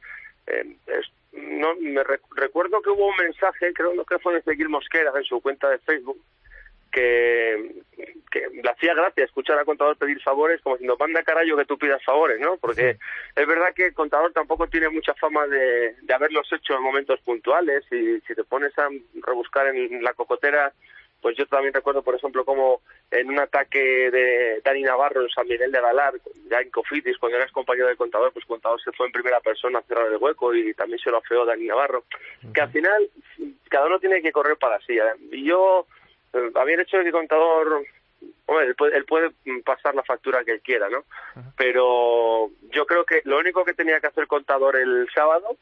[0.46, 0.64] Eh,
[1.32, 2.02] no, me
[2.36, 5.78] recuerdo que hubo un mensaje, creo que fue de Ezequiel Mosquera en su cuenta de
[5.78, 6.18] Facebook,
[6.90, 7.82] que,
[8.30, 11.78] que le hacía gracia escuchar al contador pedir favores como diciendo, manda carajo que tú
[11.78, 12.56] pidas favores, ¿no?
[12.56, 12.98] Porque
[13.36, 17.20] es verdad que el contador tampoco tiene mucha fama de, de haberlos hecho en momentos
[17.20, 18.88] puntuales y si te pones a
[19.26, 20.72] rebuscar en la cocotera,
[21.20, 25.48] pues yo también recuerdo, por ejemplo, como en un ataque de Dani Navarro en San
[25.48, 26.14] Miguel de Galar,
[26.48, 29.80] ya en Cofitis, cuando eras compañero del contador, pues contador se fue en primera persona
[29.80, 32.04] a cerrar el hueco y también se lo afeó Dani Navarro.
[32.54, 33.10] Que al final
[33.68, 34.96] cada uno tiene que correr para sí.
[35.32, 35.86] Y yo
[36.54, 37.84] había el hecho de que contador
[38.48, 39.30] él puede,
[39.64, 41.04] pasar la factura que él quiera, ¿no?
[41.56, 45.56] Pero yo creo que lo único que tenía que hacer el contador el sábado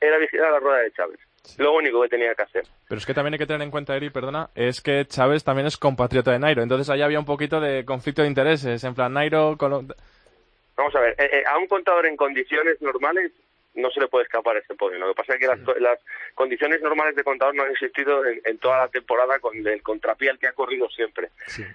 [0.00, 1.20] era vigilar la rueda de Chávez.
[1.58, 2.64] Lo único que tenía que hacer.
[2.88, 5.66] Pero es que también hay que tener en cuenta, Eri, perdona, es que Chávez también
[5.66, 6.62] es compatriota de Nairo.
[6.62, 8.82] Entonces ahí había un poquito de conflicto de intereses.
[8.82, 9.56] En plan, Nairo...
[9.56, 13.32] Vamos a ver, eh, eh, a un contador en condiciones normales
[13.76, 14.98] no se le puede escapar ese podio.
[14.98, 16.00] Lo que pasa es que las,
[16.34, 20.48] condiciones normales de contador no han existido en, toda la temporada con el contrapié que
[20.48, 21.30] ha corrido siempre.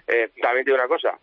[0.06, 1.18] Eh, también digo una cosa,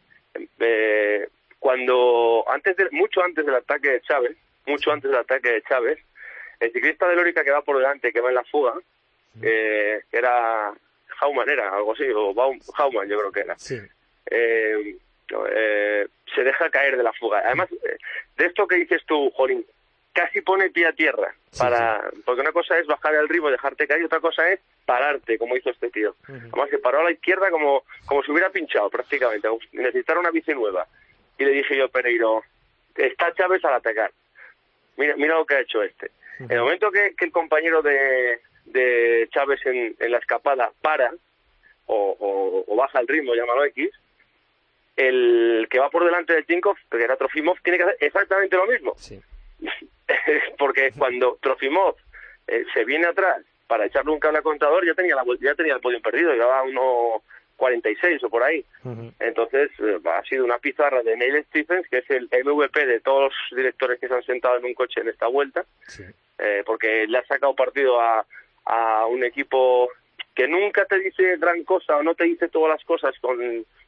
[0.60, 1.28] eh,
[1.60, 6.00] cuando antes de, mucho antes del ataque de Chávez, mucho antes del ataque de Chávez,
[6.60, 8.74] el ciclista de Lórica que va por delante, que va en la fuga,
[9.42, 10.74] eh, era
[11.20, 12.34] Hauman, era algo así, o
[12.76, 13.56] Hauman yo creo que era.
[14.32, 14.98] Eh,
[15.52, 17.42] eh, se deja caer de la fuga.
[17.46, 17.70] Además,
[18.38, 19.66] de esto que dices tú, Jorín,
[20.14, 23.88] casi pone pie a tierra para porque una cosa es bajar el ritmo y dejarte
[23.88, 26.16] caer y otra cosa es pararte como hizo este tío.
[26.28, 29.48] Además que paró a la izquierda como como si hubiera pinchado prácticamente.
[29.72, 30.88] Necesitar una bici nueva.
[31.38, 32.44] Y le dije yo Pereiro
[32.96, 34.12] está Chávez al atacar.
[34.98, 36.12] Mira mira lo que ha hecho este.
[36.40, 41.12] En el momento que, el compañero de, de Chávez en, en, la escapada para
[41.86, 43.90] o, o, baja el ritmo llámalo X
[44.96, 48.68] el que va por delante del Tinkov, que era Trofimov, tiene que hacer exactamente lo
[48.68, 48.94] mismo.
[48.98, 49.20] Sí.
[50.58, 51.96] Porque cuando Trofimov
[52.48, 55.76] eh, se viene atrás para echarle un cable a contador, ya tenía, la, ya tenía
[55.76, 57.24] el podio perdido, llevaba uno
[57.60, 58.66] 46 o por ahí.
[59.20, 63.32] Entonces, eh, ha sido una pizarra de Neil Stephens, que es el MVP de todos
[63.32, 65.66] los directores que se han sentado en un coche en esta vuelta,
[66.40, 68.26] eh, porque le ha sacado partido a,
[68.66, 69.90] a un equipo
[70.34, 73.38] que nunca te dice gran cosa o no te dice todas las cosas con,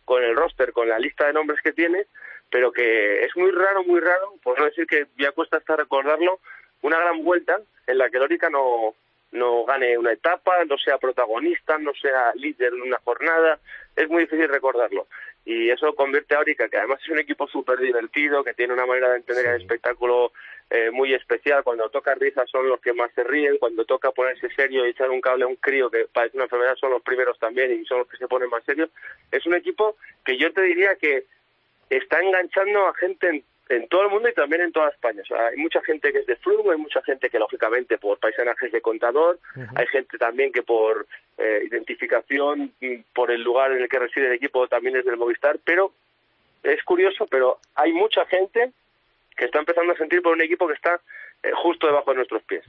[0.04, 2.06] con el roster, con la lista de nombres que tiene,
[2.52, 6.40] pero que es muy raro, muy raro, por no decir que ya cuesta hasta recordarlo,
[6.82, 8.94] una gran vuelta en la que Lórica no,
[9.32, 13.60] no gane una etapa, no sea protagonista, no sea líder en una jornada,
[13.96, 15.08] es muy difícil recordarlo.
[15.44, 18.86] Y eso convierte a Lórica, que además es un equipo súper divertido, que tiene una
[18.86, 20.34] manera de entender el espectáculo
[20.70, 21.64] eh, muy especial.
[21.64, 25.10] Cuando toca risa son los que más se ríen, cuando toca ponerse serio y echar
[25.10, 28.00] un cable a un crío que parece una enfermedad son los primeros también y son
[28.00, 28.90] los que se ponen más serios.
[29.32, 31.26] Es un equipo que yo te diría que
[31.92, 35.22] está enganchando a gente en, todo el mundo y también en toda España.
[35.30, 38.82] hay mucha gente que es de Flugo, hay mucha gente que lógicamente por paisanajes de
[38.82, 39.40] contador,
[39.76, 44.28] hay gente también que por eh, identificación, mm, por el lugar en el que reside
[44.28, 45.94] el equipo también es del Movistar, pero
[46.64, 48.72] es curioso, pero hay mucha gente
[49.38, 51.00] que está empezando a sentir por un equipo que está
[51.44, 52.64] eh, justo debajo de nuestros pies.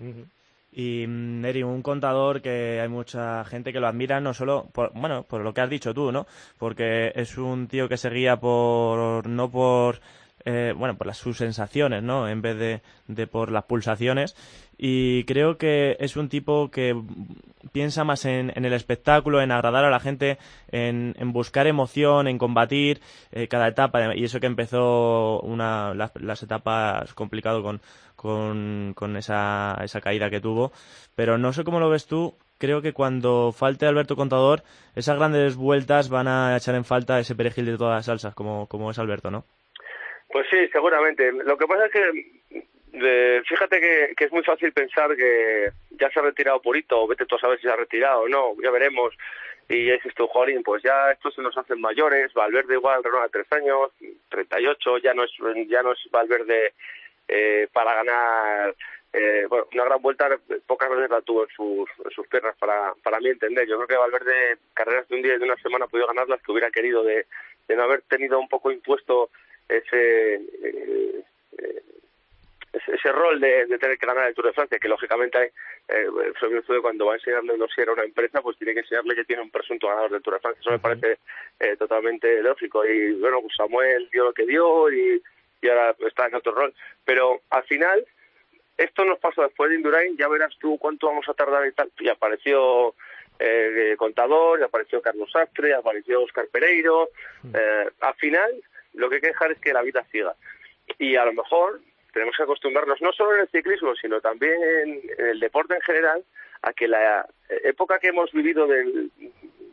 [0.75, 5.25] Y Neri, un contador que hay mucha gente que lo admira, no solo por, bueno,
[5.25, 6.27] por lo que has dicho tú, ¿no?
[6.57, 10.01] Porque es un tío que se guía por, no por,
[10.45, 12.29] eh, bueno, por las, sus sensaciones, ¿no?
[12.29, 14.35] En vez de, de por las pulsaciones.
[14.79, 17.01] Y creo que es un tipo que
[17.71, 20.39] piensa más en, en el espectáculo, en agradar a la gente,
[20.73, 23.01] en, buscar emoción, en combatir
[23.31, 24.17] eh, cada etapa.
[24.17, 27.81] Y eso que empezó una, las, las etapas complicado con,
[28.17, 30.73] con, con esa, esa caída que tuvo.
[31.15, 32.35] Pero no sé cómo lo ves tú.
[32.59, 34.63] Creo que cuando falte Alberto Contador,
[34.95, 38.67] esas grandes vueltas van a echar en falta ese perejil de todas las salsas, como,
[38.67, 39.45] como es Alberto, ¿no?
[40.33, 41.31] Pues sí, seguramente.
[41.31, 46.21] Lo que pasa es que fíjate que, que, es muy fácil pensar que ya se
[46.21, 49.15] ha retirado Purito, vete tú a saber si se ha retirado o no, ya veremos.
[49.69, 53.29] Y ya dices tú, Jolín, pues ya estos se nos hacen mayores, Valverde igual renueva
[53.29, 53.91] tres años,
[54.29, 55.31] 38, ya no es,
[55.69, 56.75] ya no es Valverde
[57.29, 58.75] eh, para ganar
[59.13, 60.29] eh, bueno, una gran vuelta
[60.67, 63.67] pocas veces la tuvo en sus, sus piernas para, para mí entender.
[63.69, 66.29] Yo creo que Valverde carreras de un día y de una semana ha podido ganar
[66.29, 67.27] las que hubiera querido de,
[67.69, 69.31] de no haber tenido un poco impuesto
[69.69, 71.25] ese eh,
[71.59, 71.83] eh
[72.73, 75.53] ese, rol de, tener que ganar el Tour de Francia, que lógicamente
[75.89, 76.07] eh,
[76.81, 79.51] cuando va a enseñarle un a una empresa, pues tiene que enseñarle que tiene un
[79.51, 80.61] presunto ganador del Tour de Francia.
[80.61, 81.19] Eso me parece
[81.61, 82.85] eh, totalmente lógico.
[82.87, 85.23] Y bueno, pues Samuel dio lo que dio y,
[85.61, 86.75] y ahora está en otro rol.
[87.05, 88.07] Pero al final,
[88.77, 91.91] esto nos pasa después de Indurain, ya verás tú cuánto vamos a tardar y tal.
[91.99, 92.95] Y apareció
[93.39, 97.11] eh, Contador, y apareció Carlos Sastre, y apareció Oscar Pereiro.
[97.53, 98.51] Eh, al final,
[98.95, 100.35] lo que hay que dejar es que la vida siga.
[100.99, 101.81] Y a lo mejor
[102.13, 106.25] tenemos que acostumbrarnos no solo en el ciclismo, sino también en, el deporte en general,
[106.63, 107.27] a que la
[107.65, 109.11] época que hemos vivido del,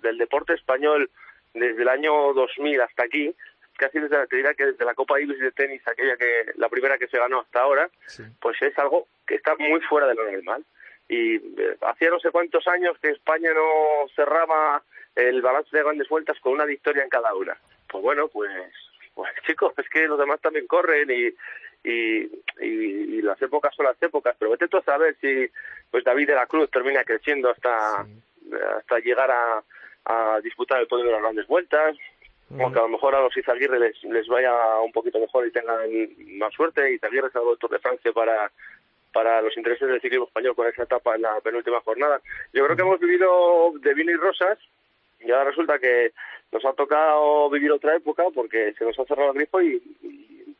[0.01, 1.10] del deporte español
[1.53, 3.36] desde el año 2000 hasta aquí,
[3.79, 6.97] casi desde, te dirá que desde la Copa Davis de tenis, aquella que la primera
[6.97, 7.89] que se ganó hasta ahora,
[8.39, 10.63] pues es algo que está muy fuera de lo normal.
[11.08, 14.84] Y eh, hacía no sé cuántos años que España no cerraba
[15.15, 17.58] el balance de grandes vueltas con una victoria en cada una.
[17.88, 18.51] Pues bueno, pues,
[19.19, 21.34] pues chicos, es que los demás también corren y,
[21.88, 25.49] y, y, las épocas son las épocas, pero vete tú a saber si
[25.91, 28.05] pues David de la Cruz termina creciendo hasta,
[28.77, 29.63] hasta llegar a,
[30.05, 31.97] a disputar el podio de las grandes vueltas,
[32.51, 35.51] o que a lo mejor a los Izaguirre les, les vaya un poquito mejor y
[35.51, 35.88] tengan
[36.39, 36.93] más suerte.
[36.93, 38.51] Izaguirre salvó el Tour de Francia para,
[39.13, 42.19] para los intereses del ciclismo español con esa etapa en la penúltima jornada.
[42.51, 44.58] Yo creo que hemos vivido de vino y rosas
[45.19, 46.12] y ahora resulta que
[46.51, 49.82] nos ha tocado vivir otra época porque se nos ha cerrado el grifo y,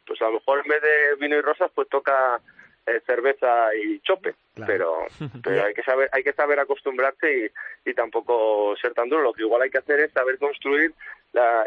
[0.06, 2.40] pues a lo mejor en vez de vino y rosas pues toca
[2.86, 5.06] eh, cerveza y chope pero
[5.44, 7.52] pero hay que saber hay que saber acostumbrarse
[7.86, 10.94] y, y tampoco ser tan duro lo que igual hay que hacer es saber construir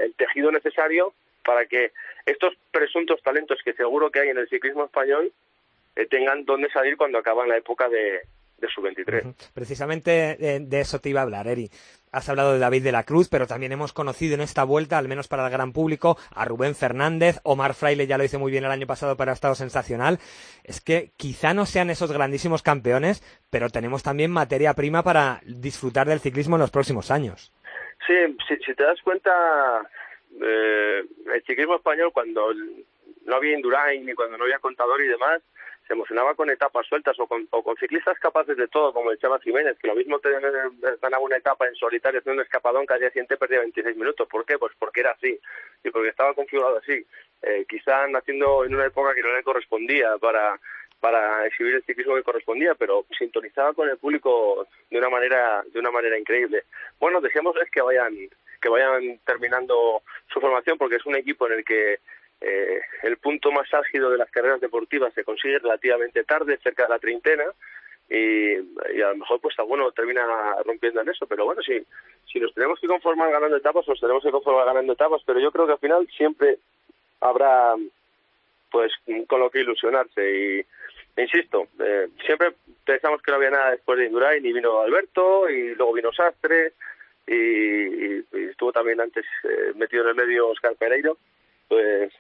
[0.01, 1.93] el tejido necesario para que
[2.27, 5.33] estos presuntos talentos que seguro que hay en el ciclismo español
[5.97, 8.21] eh, tengan dónde salir cuando acaban la época de,
[8.59, 9.25] de su 23.
[9.53, 11.71] Precisamente eh, de, eso te iba a hablar, Eri.
[12.13, 15.09] Has hablado de David de la Cruz, pero también hemos conocido en esta vuelta, al
[15.09, 17.41] menos para el gran público, a Rubén Fernández.
[17.43, 20.19] Omar Fraile ya lo hizo muy bien el año pasado, pero ha estado sensacional.
[20.63, 26.07] Es que quizá no sean esos grandísimos campeones, pero tenemos también materia prima para disfrutar
[26.07, 27.51] del ciclismo en los próximos años.
[28.07, 28.15] Sí,
[28.47, 29.31] si, te das cuenta,
[30.39, 32.53] eh, el ciclismo español cuando
[33.25, 35.41] no había Indurain ni cuando no había contador y demás,
[35.87, 39.19] se emocionaba con etapas sueltas o con, o con ciclistas capaces de todo, como el
[39.19, 42.95] Chava Jiménez, que lo mismo te ganaba una etapa en solitario haciendo un escapadón que
[42.95, 44.29] al día siguiente perdía 26 minutos.
[44.29, 44.59] ¿Por qué?
[44.59, 45.39] Pues porque era así
[45.85, 47.05] y porque estaba configurado así.
[47.43, 50.59] Eh, quizá naciendo en una época que no le correspondía para
[51.01, 55.81] para exhibir el ciclismo que correspondía, pero sintonizaba con el público de una manera de
[55.81, 56.63] una manera increíble.
[57.01, 58.15] Bueno, deseamos es que vayan
[58.61, 61.99] que vayan terminando su formación porque es un equipo en el que
[62.43, 66.89] eh, el punto más álgido de las carreras deportivas se consigue relativamente tarde, cerca de
[66.89, 67.45] la treintena,
[68.09, 68.55] y,
[69.01, 70.23] a lo mejor pues alguno termina
[70.65, 71.83] rompiendo en eso, pero bueno, si,
[72.31, 75.51] si nos tenemos que conformar ganando etapas, nos tenemos que conformar ganando etapas, pero yo
[75.51, 76.59] creo que al final siempre
[77.21, 77.75] habrá
[78.71, 78.93] pues
[79.29, 80.67] con lo que ilusionarse
[81.17, 82.53] y insisto, eh, siempre
[82.85, 86.73] pensamos que no había nada después de Indurain y vino Alberto y luego vino Sastre
[87.27, 91.19] y, estuvo también antes eh, metido en el medio Oscar Pereiro,
[91.69, 92.13] pues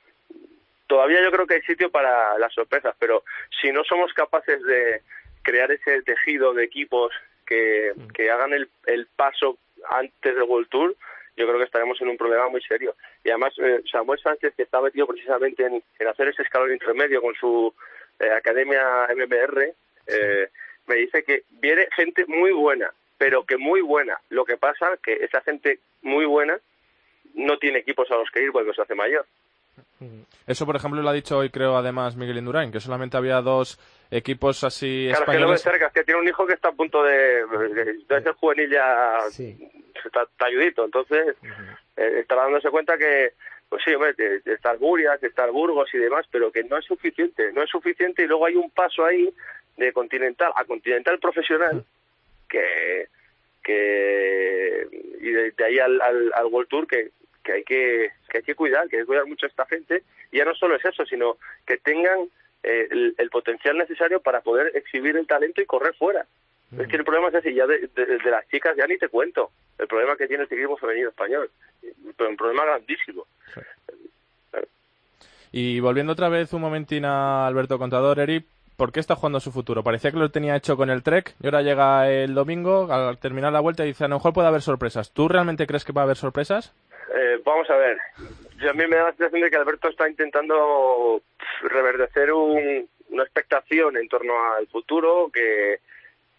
[0.92, 3.24] todavía yo creo que hay sitio para las sorpresas, pero
[3.62, 5.00] si no somos capaces de
[5.40, 7.10] crear ese tejido de equipos
[7.46, 9.56] que, que hagan el, el paso
[9.88, 10.94] antes del World Tour,
[11.34, 12.94] yo creo que estaremos en un problema muy serio.
[13.24, 17.22] Y además, eh, Samuel Sánchez, que está metido precisamente en, en hacer ese escalón intermedio
[17.22, 17.72] con su
[18.20, 19.72] eh, Academia MMR,
[20.08, 20.48] eh,
[20.88, 24.20] me dice que viene gente muy buena, pero que muy buena.
[24.28, 26.60] Lo que pasa que esa gente muy buena
[27.32, 29.24] no tiene equipos a los que ir cuando se hace mayor.
[30.46, 33.78] Eso, por ejemplo, lo ha dicho hoy, creo, además Miguel Indurain, que solamente había dos
[34.10, 35.62] equipos así claro, españoles.
[35.62, 37.46] que lo cerca, es que tiene un hijo que está a punto de,
[38.08, 41.36] de, ser juvenil ya, está talludito, entonces
[41.96, 43.32] eh, está dándose cuenta que
[43.72, 47.62] pues sí, hombre, está Argurias, está Burgos y demás, pero que no es suficiente, no
[47.62, 49.32] es suficiente y luego hay un paso ahí
[49.78, 51.82] de continental a continental profesional
[52.50, 53.06] que
[53.62, 54.86] que
[55.22, 57.12] y de, ahí al, al, World Tour que,
[57.42, 60.02] que hay que que hay que cuidar, que hay que cuidar mucho a esta gente
[60.30, 62.28] y ya no solo es eso, sino que tengan
[62.62, 66.26] eh, el, potencial necesario para poder exhibir el talento y correr fuera.
[66.78, 69.50] Es que el problema es así, ya de, de, las chicas ya ni te cuento,
[69.78, 71.50] el problema que tiene el ciclismo femenino español,
[72.16, 73.26] pero un problema grandísimo.
[75.50, 78.42] Y volviendo otra vez un momentín a Alberto Contador, Eri,
[78.76, 79.82] ¿por qué está jugando su futuro?
[79.82, 83.52] Parecía que lo tenía hecho con el Trek y ahora llega el domingo al terminar
[83.52, 85.12] la vuelta y dice, a lo mejor puede haber sorpresas.
[85.12, 86.74] ¿Tú realmente crees que va a haber sorpresas?
[87.14, 87.98] Eh, vamos a ver.
[88.58, 91.20] Yo a mí me da la sensación de que Alberto está intentando
[91.62, 95.80] reverdecer una expectación en torno al futuro que,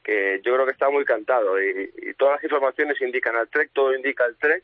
[0.04, 3.96] que yo creo que está muy cantado y, todas las informaciones indican al Trek, todo
[3.96, 4.64] indica al Trek.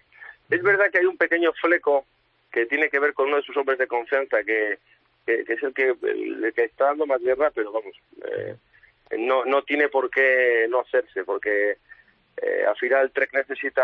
[0.50, 2.06] Es verdad que hay un pequeño fleco
[2.52, 4.80] que tiene que ver con uno de sus hombres de confianza que,
[5.46, 5.94] que, es el que,
[6.56, 8.56] que está dando más guerra, pero vamos, eh,
[9.18, 11.78] no, no tiene por qué no hacerse, porque
[12.42, 13.84] eh, al final Trek necesita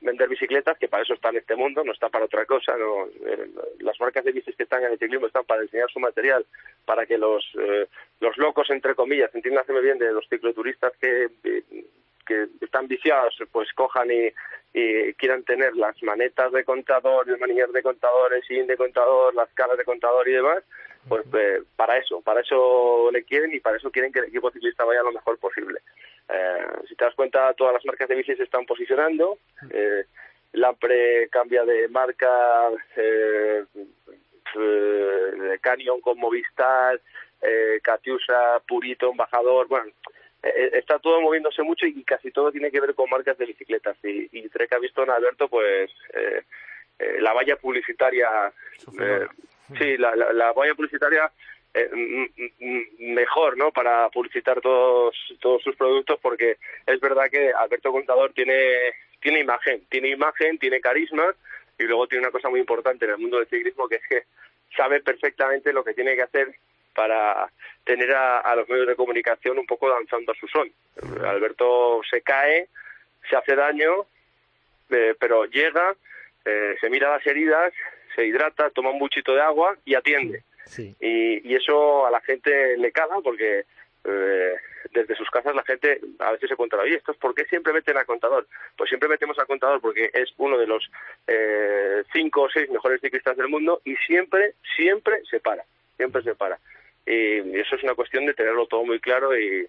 [0.00, 2.76] vender bicicletas, que para eso está en este mundo, no está para otra cosa.
[2.76, 5.98] No, eh, las marcas de bicis que están en el ciclismo están para enseñar su
[5.98, 6.46] material,
[6.84, 7.86] para que los, eh,
[8.20, 11.28] los locos, entre comillas, entiéndase bien, de los cicloturistas que,
[12.26, 14.32] que están viciados, pues cojan y,
[14.72, 19.48] y quieran tener las manetas de contador, el manillar de contadores, sin de contador, las
[19.54, 20.62] caras de contador y demás,
[21.08, 21.24] pues
[21.76, 25.02] para eso, para eso le quieren y para eso quieren que el equipo ciclista vaya
[25.02, 25.80] lo mejor posible.
[26.28, 29.38] Eh, si te das cuenta, todas las marcas de bicis se están posicionando.
[29.70, 30.04] Eh,
[30.52, 33.64] Lampre cambia de marca, eh,
[34.54, 37.00] eh, Canyon con Movistar,
[37.42, 42.80] eh, Catiusa, Purito, Embajador, bueno, eh, está todo moviéndose mucho y casi todo tiene que
[42.80, 43.96] ver con marcas de bicicletas.
[44.04, 46.42] Y, y Trek ha visto en Alberto, pues, eh,
[47.20, 48.52] la valla publicitaria,
[49.78, 51.30] sí, la, la, la valla publicitaria
[51.74, 51.90] eh,
[52.98, 58.94] mejor no para publicitar todos todos sus productos porque es verdad que Alberto Contador tiene
[59.20, 61.24] tiene imagen tiene imagen tiene carisma
[61.78, 64.22] y luego tiene una cosa muy importante en el mundo del ciclismo que es que
[64.76, 66.54] sabe perfectamente lo que tiene que hacer
[66.98, 67.48] para
[67.84, 70.68] tener a, los medios de comunicación un poco danzando a su son.
[71.24, 72.66] Alberto se cae,
[73.30, 74.04] se hace daño,
[74.90, 75.94] eh, pero llega,
[76.44, 77.72] eh, se mira las heridas,
[78.16, 80.42] se hidrata, toma un buchito de agua y atiende.
[80.98, 83.64] Y, eso a la gente le caga porque
[84.04, 84.54] eh,
[84.92, 87.72] desde sus casas la gente a veces se cuenta, oye, ¿esto es por qué siempre
[87.72, 88.48] meten al contador?
[88.76, 90.90] Pues siempre metemos al contador porque es uno de los
[91.28, 95.64] eh, cinco o seis mejores ciclistas del mundo y siempre, siempre se para,
[95.96, 96.58] siempre se para.
[97.08, 99.66] Y, eso es una cuestión de tenerlo todo muy claro y,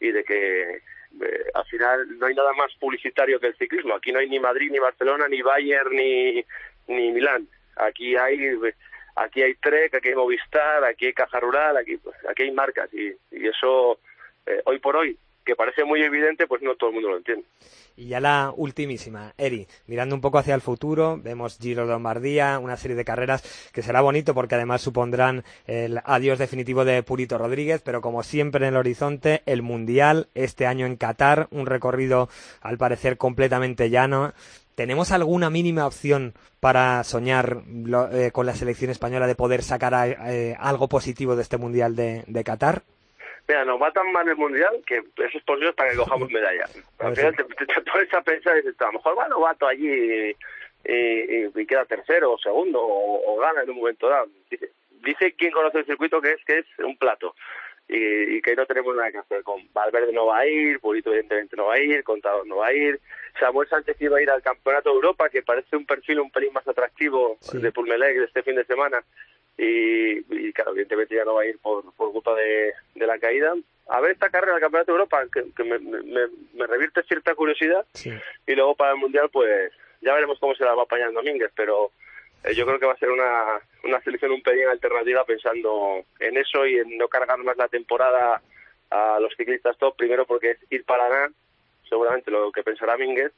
[0.00, 3.94] de que eh, al final no hay nada más publicitario que el ciclismo.
[3.94, 6.44] Aquí no hay ni Madrid, ni Barcelona, ni Bayern, ni,
[6.88, 7.48] ni Milán.
[7.76, 8.38] Aquí hay
[9.14, 12.92] aquí hay Trek, aquí hay Movistar, aquí hay Caja Rural, aquí, pues, aquí hay marcas
[12.92, 13.98] y, eso
[14.46, 17.44] eh, hoy por hoy, que parece muy evidente, pues no todo el mundo lo entiende.
[17.96, 22.58] Y ya la ultimísima, Eri, mirando un poco hacia el futuro, vemos Giro de Lombardía,
[22.58, 27.36] una serie de carreras que será bonito porque además supondrán el adiós definitivo de Purito
[27.38, 32.28] Rodríguez, pero como siempre en el horizonte, el Mundial, este año en Qatar, un recorrido
[32.60, 34.32] al parecer completamente llano,
[34.74, 37.62] ¿Tenemos alguna mínima opción para soñar
[38.12, 42.24] eh, con la selección española de poder sacar eh, algo positivo de este Mundial de,
[42.26, 42.82] de, Qatar?
[43.48, 46.64] Mira, nos va tan mal el Mundial que eso es posible para que cojamos medalla.
[46.98, 50.34] Al final te, pones a pensar y dices, a lo mejor va Novato allí
[50.84, 54.28] y, queda tercero o segundo o, gana en un momento dado.
[54.50, 54.70] Dice,
[55.02, 57.34] dice quien conoce el circuito que es que es un plato
[57.88, 59.42] y, que no tenemos nada que hacer.
[59.42, 62.68] Con Valverde no va a ir, Purito evidentemente no va a ir, Contador no va
[62.68, 63.00] a ir,
[63.38, 66.52] Samuel Sánchez iba a ir al Campeonato de Europa, que parece un perfil un pelín
[66.52, 69.02] más atractivo de Pulmelec de este fin de semana,
[69.64, 73.54] y, claro, evidentemente ya no va a ir por, por culpa de, la caída.
[73.88, 77.86] A ver esta carrera del Campeonato de Europa, que, me, me, revierte cierta curiosidad,
[78.46, 81.92] y luego para el Mundial, pues ya veremos cómo se la va apañando Domínguez, pero
[82.44, 86.36] eh, yo creo que va a ser una, una selección un pelín alternativa pensando en
[86.36, 88.42] eso y en no cargar más la temporada
[88.90, 91.30] a los ciclistas top, primero porque es ir para nada,
[91.88, 93.32] seguramente lo que pensará Mínguez,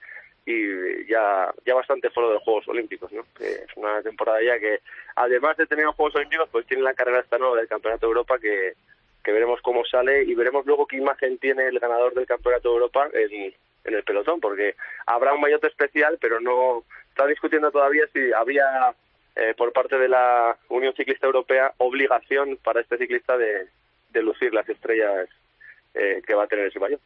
[0.47, 3.25] y ya, ya bastante fuera de los Juegos Olímpicos, ¿no?
[3.41, 4.81] es una temporada ya que,
[5.17, 8.11] además de tener los Juegos Olímpicos, pues tiene la carrera esta nueva del Campeonato de
[8.11, 8.75] Europa que,
[9.23, 12.75] que veremos cómo sale y veremos luego qué imagen tiene el ganador del Campeonato de
[12.75, 14.75] Europa en, en el pelotón, porque
[15.07, 18.95] habrá un maillot especial, pero no está discutiendo todavía si había
[19.37, 23.69] eh, por parte de la Unión Ciclista Europea obligación para este ciclista de,
[24.11, 25.29] de lucir las estrellas
[25.95, 27.01] eh, que va a tener ese maillot.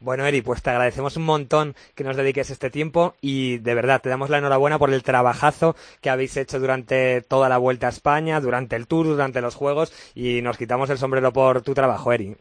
[0.00, 4.00] Bueno, Eri, pues te agradecemos un montón que nos dediques este tiempo y de verdad
[4.02, 7.90] te damos la enhorabuena por el trabajazo que habéis hecho durante toda la vuelta a
[7.90, 12.12] España, durante el Tour, durante los Juegos y nos quitamos el sombrero por tu trabajo,
[12.12, 12.36] Eri.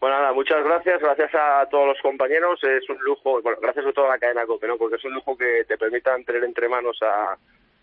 [0.00, 3.92] Bueno, nada, muchas gracias, gracias a todos los compañeros, es un lujo, bueno, gracias a
[3.92, 4.78] toda la cadena COPE, ¿no?
[4.78, 7.36] Porque es un lujo que te permitan tener entre manos a,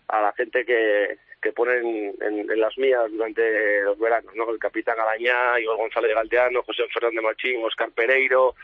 [0.08, 4.50] a la gente que, que ponen en, las mías durante los veranos, ¿no?
[4.50, 8.54] El capitán Alañá, Igor González de Galdeano, José Fernández Machín, Oscar Pereiro,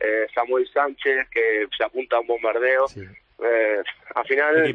[0.00, 2.86] eh, Samuel Sánchez, que se apunta a un bombardeo.
[3.40, 3.82] Eh,
[4.14, 4.74] al final,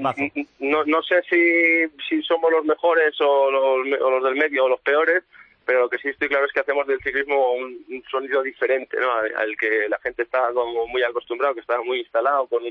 [0.59, 4.69] no, no sé si, si somos los mejores o los, o los del medio o
[4.69, 5.23] los peores,
[5.65, 8.97] pero lo que sí estoy claro es que hacemos del ciclismo un, un sonido diferente,
[8.99, 9.13] ¿no?
[9.13, 12.63] Al, al que la gente está como muy acostumbrado, que está muy instalado, con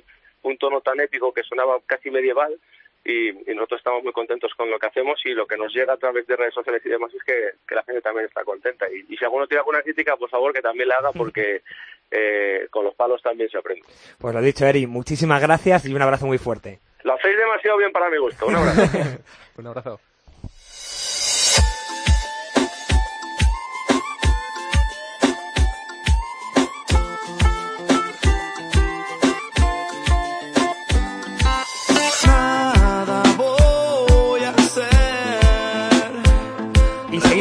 [0.42, 2.58] un tono tan épico que sonaba casi medieval,
[3.04, 5.94] y, y nosotros estamos muy contentos con lo que hacemos y lo que nos llega
[5.94, 8.86] a través de redes sociales y demás es que, que la gente también está contenta.
[8.88, 11.62] Y, y si alguno tiene alguna crítica, por favor, que también la haga porque
[12.10, 13.86] eh, con los palos también se aprende.
[14.18, 16.80] Pues lo dicho, Eri, muchísimas gracias y un abrazo muy fuerte.
[17.02, 18.46] Lo hacéis demasiado bien para mi gusto.
[18.46, 18.82] Un abrazo.
[19.58, 20.00] Un abrazo.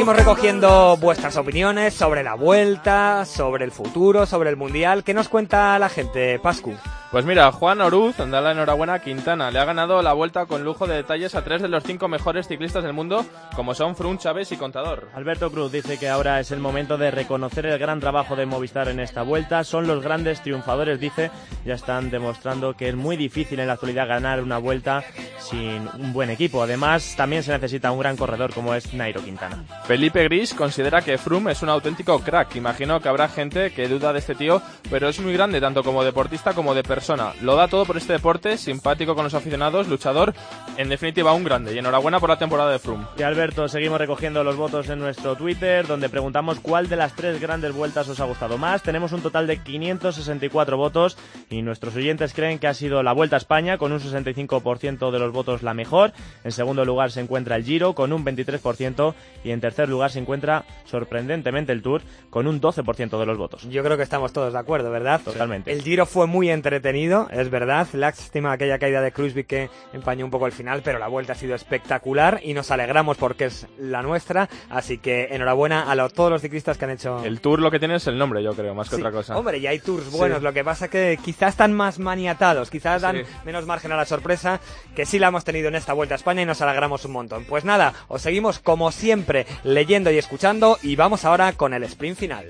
[0.02, 5.04] Seguimos recogiendo vuestras opiniones sobre la vuelta, sobre el futuro, sobre el mundial.
[5.04, 6.74] ¿Qué nos cuenta la gente, Pascu?
[7.12, 9.50] Pues mira, Juan Oruz da la enhorabuena a Quintana.
[9.50, 12.48] Le ha ganado la vuelta con lujo de detalles a tres de los cinco mejores
[12.48, 15.10] ciclistas del mundo, como son Frun, Chávez y Contador.
[15.14, 18.88] Alberto Cruz dice que ahora es el momento de reconocer el gran trabajo de Movistar
[18.88, 19.62] en esta vuelta.
[19.62, 21.30] Son los grandes triunfadores, dice.
[21.66, 25.04] Ya están demostrando que es muy difícil en la actualidad ganar una vuelta
[25.38, 26.62] sin un buen equipo.
[26.62, 29.64] Además, también se necesita un gran corredor como es Nairo Quintana.
[29.92, 32.56] Felipe Gris considera que Froome es un auténtico crack.
[32.56, 36.02] Imagino que habrá gente que duda de este tío, pero es muy grande tanto como
[36.02, 37.34] deportista como de persona.
[37.42, 40.32] Lo da todo por este deporte, simpático con los aficionados, luchador,
[40.78, 41.74] en definitiva un grande.
[41.74, 43.04] Y enhorabuena por la temporada de Froome.
[43.18, 47.38] Y Alberto, seguimos recogiendo los votos en nuestro Twitter, donde preguntamos cuál de las tres
[47.38, 48.82] grandes vueltas os ha gustado más.
[48.82, 51.18] Tenemos un total de 564 votos
[51.50, 55.18] y nuestros oyentes creen que ha sido la Vuelta a España, con un 65% de
[55.18, 56.14] los votos la mejor.
[56.44, 59.12] En segundo lugar se encuentra el Giro, con un 23%.
[59.44, 63.62] Y en tercer lugar se encuentra, sorprendentemente, el Tour, con un 12% de los votos.
[63.68, 65.20] Yo creo que estamos todos de acuerdo, ¿verdad?
[65.24, 65.72] Totalmente.
[65.72, 67.86] El Giro fue muy entretenido, es verdad.
[67.92, 71.36] Lástima aquella caída de Cruzby que empañó un poco el final, pero la vuelta ha
[71.36, 74.48] sido espectacular y nos alegramos porque es la nuestra.
[74.70, 77.22] Así que enhorabuena a lo- todos los ciclistas que han hecho.
[77.24, 79.02] El Tour lo que tiene es el nombre, yo creo, más que Sí.
[79.02, 79.36] otra cosa.
[79.36, 80.16] Hombre, y hay tours Sí.
[80.16, 83.22] buenos, lo que pasa que quizás están más maniatados, quizás dan Sí.
[83.44, 84.60] menos margen a la sorpresa,
[84.94, 87.44] que sí la hemos tenido en esta Vuelta a España y nos alegramos un montón.
[87.44, 92.18] Pues nada, os seguimos como siempre leyendo y escuchando y vamos ahora con el sprint
[92.18, 92.48] final.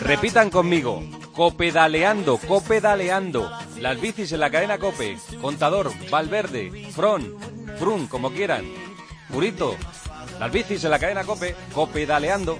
[0.00, 1.02] Repitan conmigo.
[1.34, 3.50] Copedaleando, copedaleando.
[3.78, 5.18] Las bicis en la cadena Cope.
[5.40, 7.34] Contador, Valverde, Fron,
[7.78, 8.64] Frun, como quieran.
[9.32, 9.76] Purito.
[10.38, 11.54] Las bicis en la cadena Cope.
[11.74, 12.58] Copedaleando.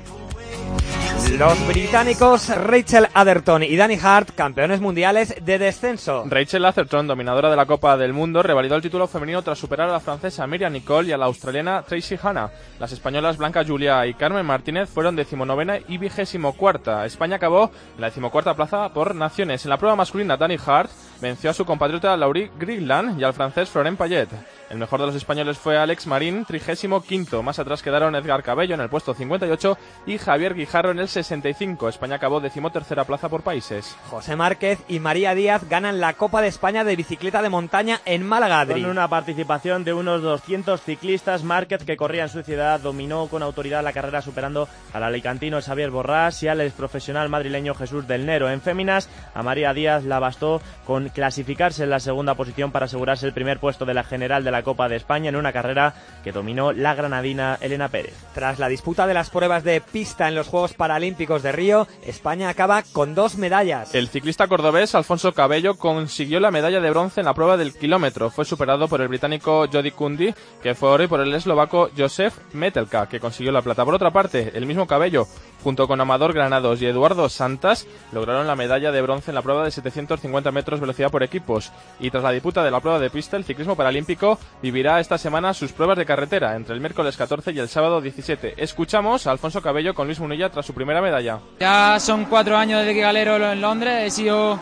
[1.41, 6.25] Los británicos Rachel Atherton y Danny Hart, campeones mundiales de descenso.
[6.27, 9.93] Rachel Atherton, dominadora de la Copa del Mundo, revalidó el título femenino tras superar a
[9.93, 12.51] la francesa Miriam Nicole y a la australiana Tracy Hanna.
[12.79, 17.07] Las españolas Blanca Julia y Carmen Martínez fueron decimonovena y vigésimo cuarta.
[17.07, 19.65] España acabó en la decimocuarta plaza por naciones.
[19.65, 20.91] En la prueba masculina, Danny Hart
[21.23, 24.29] venció a su compatriota Laurie Grigland y al francés Florent Payet.
[24.71, 27.43] El mejor de los españoles fue Alex Marín, trigésimo quinto.
[27.43, 31.89] Más atrás quedaron Edgar Cabello en el puesto 58 y Javier Guijarro en el 65.
[31.89, 33.97] España acabó decimotercera plaza por países.
[34.09, 38.25] José Márquez y María Díaz ganan la Copa de España de bicicleta de montaña en
[38.25, 38.65] Málaga.
[38.65, 43.43] Con una participación de unos 200 ciclistas, Márquez, que corría en su ciudad, dominó con
[43.43, 48.25] autoridad la carrera superando al alicantino Xavier Borrás y al ex profesional madrileño Jesús del
[48.25, 48.49] Nero.
[48.49, 53.27] En féminas, a María Díaz la bastó con clasificarse en la segunda posición para asegurarse
[53.27, 56.33] el primer puesto de la general de la Copa de España en una carrera que
[56.33, 58.15] dominó la granadina Elena Pérez.
[58.35, 62.49] Tras la disputa de las pruebas de pista en los Juegos Paralímpicos de Río, España
[62.49, 63.95] acaba con dos medallas.
[63.95, 68.31] El ciclista cordobés Alfonso Cabello consiguió la medalla de bronce en la prueba del kilómetro.
[68.31, 72.39] Fue superado por el británico Jody Kundi, que fue oro, y por el eslovaco Josef
[72.53, 73.85] Metelka, que consiguió la plata.
[73.85, 75.27] Por otra parte, el mismo Cabello,
[75.63, 79.65] junto con Amador Granados y Eduardo Santas, lograron la medalla de bronce en la prueba
[79.65, 81.73] de 750 metros velocidad por equipos.
[81.99, 85.55] Y tras la disputa de la prueba de pista, el ciclismo paralímpico vivirá esta semana
[85.55, 88.55] sus pruebas de carretera entre el miércoles 14 y el sábado 17.
[88.57, 91.41] Escuchamos a Alfonso Cabello con Luis Munilla tras su primera medalla.
[91.61, 94.59] Ya son cuatro años desde que galero en Londres, he sido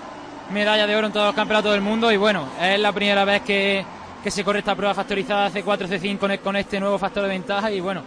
[0.51, 3.43] medalla de oro en todos los campeonatos del mundo y bueno, es la primera vez
[3.43, 3.85] que,
[4.23, 7.71] que se corre esta prueba factorizada C4, C5 con, con este nuevo factor de ventaja
[7.71, 8.03] y bueno,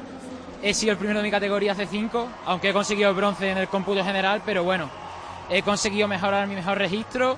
[0.64, 4.04] he sido el primero de mi categoría C5, aunque he conseguido bronce en el cómputo
[4.04, 4.90] general, pero bueno,
[5.50, 7.38] he conseguido mejorar mi mejor registro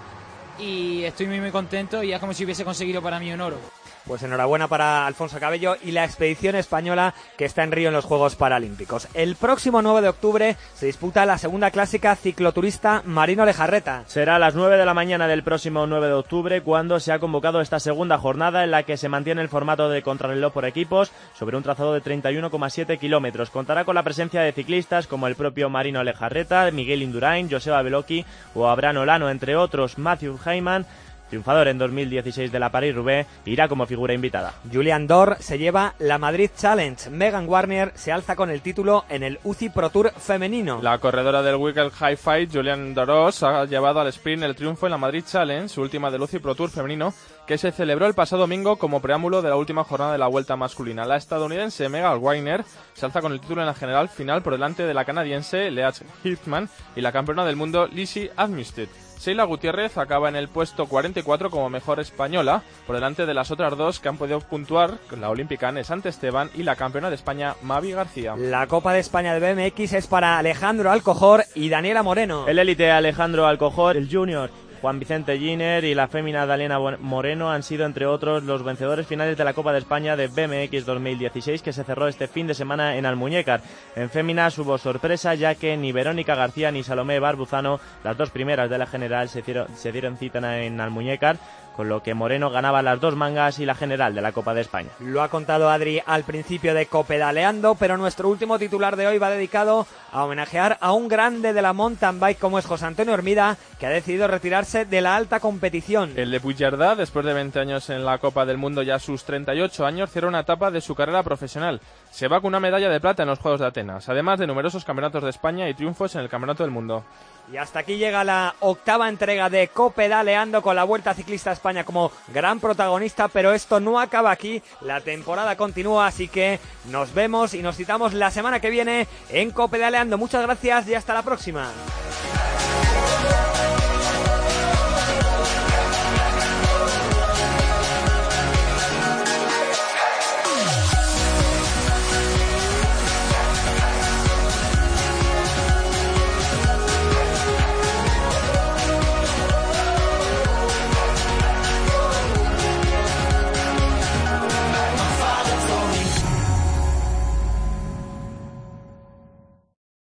[0.59, 3.57] y estoy muy muy contento y es como si hubiese conseguido para mí un oro.
[4.05, 8.05] Pues enhorabuena para Alfonso Cabello y la expedición española que está en Río en los
[8.05, 9.07] Juegos Paralímpicos.
[9.13, 14.03] El próximo 9 de octubre se disputa la segunda clásica cicloturista Marino Lejarreta.
[14.07, 17.19] Será a las 9 de la mañana del próximo 9 de octubre cuando se ha
[17.19, 21.11] convocado esta segunda jornada en la que se mantiene el formato de contrarreloj por equipos
[21.33, 23.49] sobre un trazado de 31,7 kilómetros.
[23.49, 28.25] Contará con la presencia de ciclistas como el propio Marino Lejarreta, Miguel Indurain, Joseba Beloki
[28.53, 29.97] o Abraham Olano, entre otros.
[29.97, 30.85] Matthew Heyman
[31.33, 34.53] triunfador en 2016 de la Paris-Roubaix, irá como figura invitada.
[34.71, 37.09] Julian Dor se lleva la Madrid Challenge.
[37.09, 40.79] Megan Warner se alza con el título en el UCI Pro Tour femenino.
[40.83, 44.91] La corredora del Wicked High Fight, Julian Doros, ha llevado al sprint el triunfo en
[44.91, 47.15] la Madrid Challenge, su última del UCI Pro Tour femenino,
[47.47, 50.55] que se celebró el pasado domingo como preámbulo de la última jornada de la vuelta
[50.55, 51.03] masculina.
[51.05, 52.63] La estadounidense Megan Warner
[52.93, 56.03] se alza con el título en la general final por delante de la canadiense Leach
[56.23, 58.87] Hiffman y la campeona del mundo Lizzie Armistead.
[59.23, 63.77] Sheila Gutiérrez acaba en el puesto 44 como mejor española, por delante de las otras
[63.77, 67.93] dos que han podido puntuar, la olímpica Nesante Esteban y la campeona de España Mavi
[67.93, 68.35] García.
[68.35, 72.49] La Copa de España de BMX es para Alejandro Alcojor y Daniela Moreno.
[72.49, 74.49] El élite Alejandro Alcojor, el junior
[74.83, 79.37] Juan Vicente Giner y la fémina Dalena Moreno han sido, entre otros, los vencedores finales
[79.37, 82.97] de la Copa de España de BMX 2016 que se cerró este fin de semana
[82.97, 83.61] en Almuñécar.
[83.95, 88.69] En féminas hubo sorpresa ya que ni Verónica García ni Salomé Barbuzano, las dos primeras
[88.69, 91.37] de la general, se dieron, se dieron cita en Almuñécar
[91.75, 94.61] con lo que Moreno ganaba las dos mangas y la general de la Copa de
[94.61, 94.89] España.
[94.99, 99.29] Lo ha contado Adri al principio de Copedaleando, pero nuestro último titular de hoy va
[99.29, 103.57] dedicado a homenajear a un grande de la mountain bike como es José Antonio Hermida,
[103.79, 106.13] que ha decidido retirarse de la alta competición.
[106.15, 109.23] El de Puigcerdá, después de 20 años en la Copa del Mundo y a sus
[109.23, 111.81] 38 años, cierra una etapa de su carrera profesional.
[112.11, 114.85] Se va con una medalla de plata en los Juegos de Atenas, además de numerosos
[114.85, 117.03] campeonatos de España y triunfos en el Campeonato del Mundo.
[117.51, 121.83] Y hasta aquí llega la octava entrega de Copedaleando con la Vuelta Ciclista a España
[121.83, 127.53] como gran protagonista, pero esto no acaba aquí, la temporada continúa, así que nos vemos
[127.53, 130.17] y nos citamos la semana que viene en Copedaleando.
[130.17, 131.69] Muchas gracias y hasta la próxima.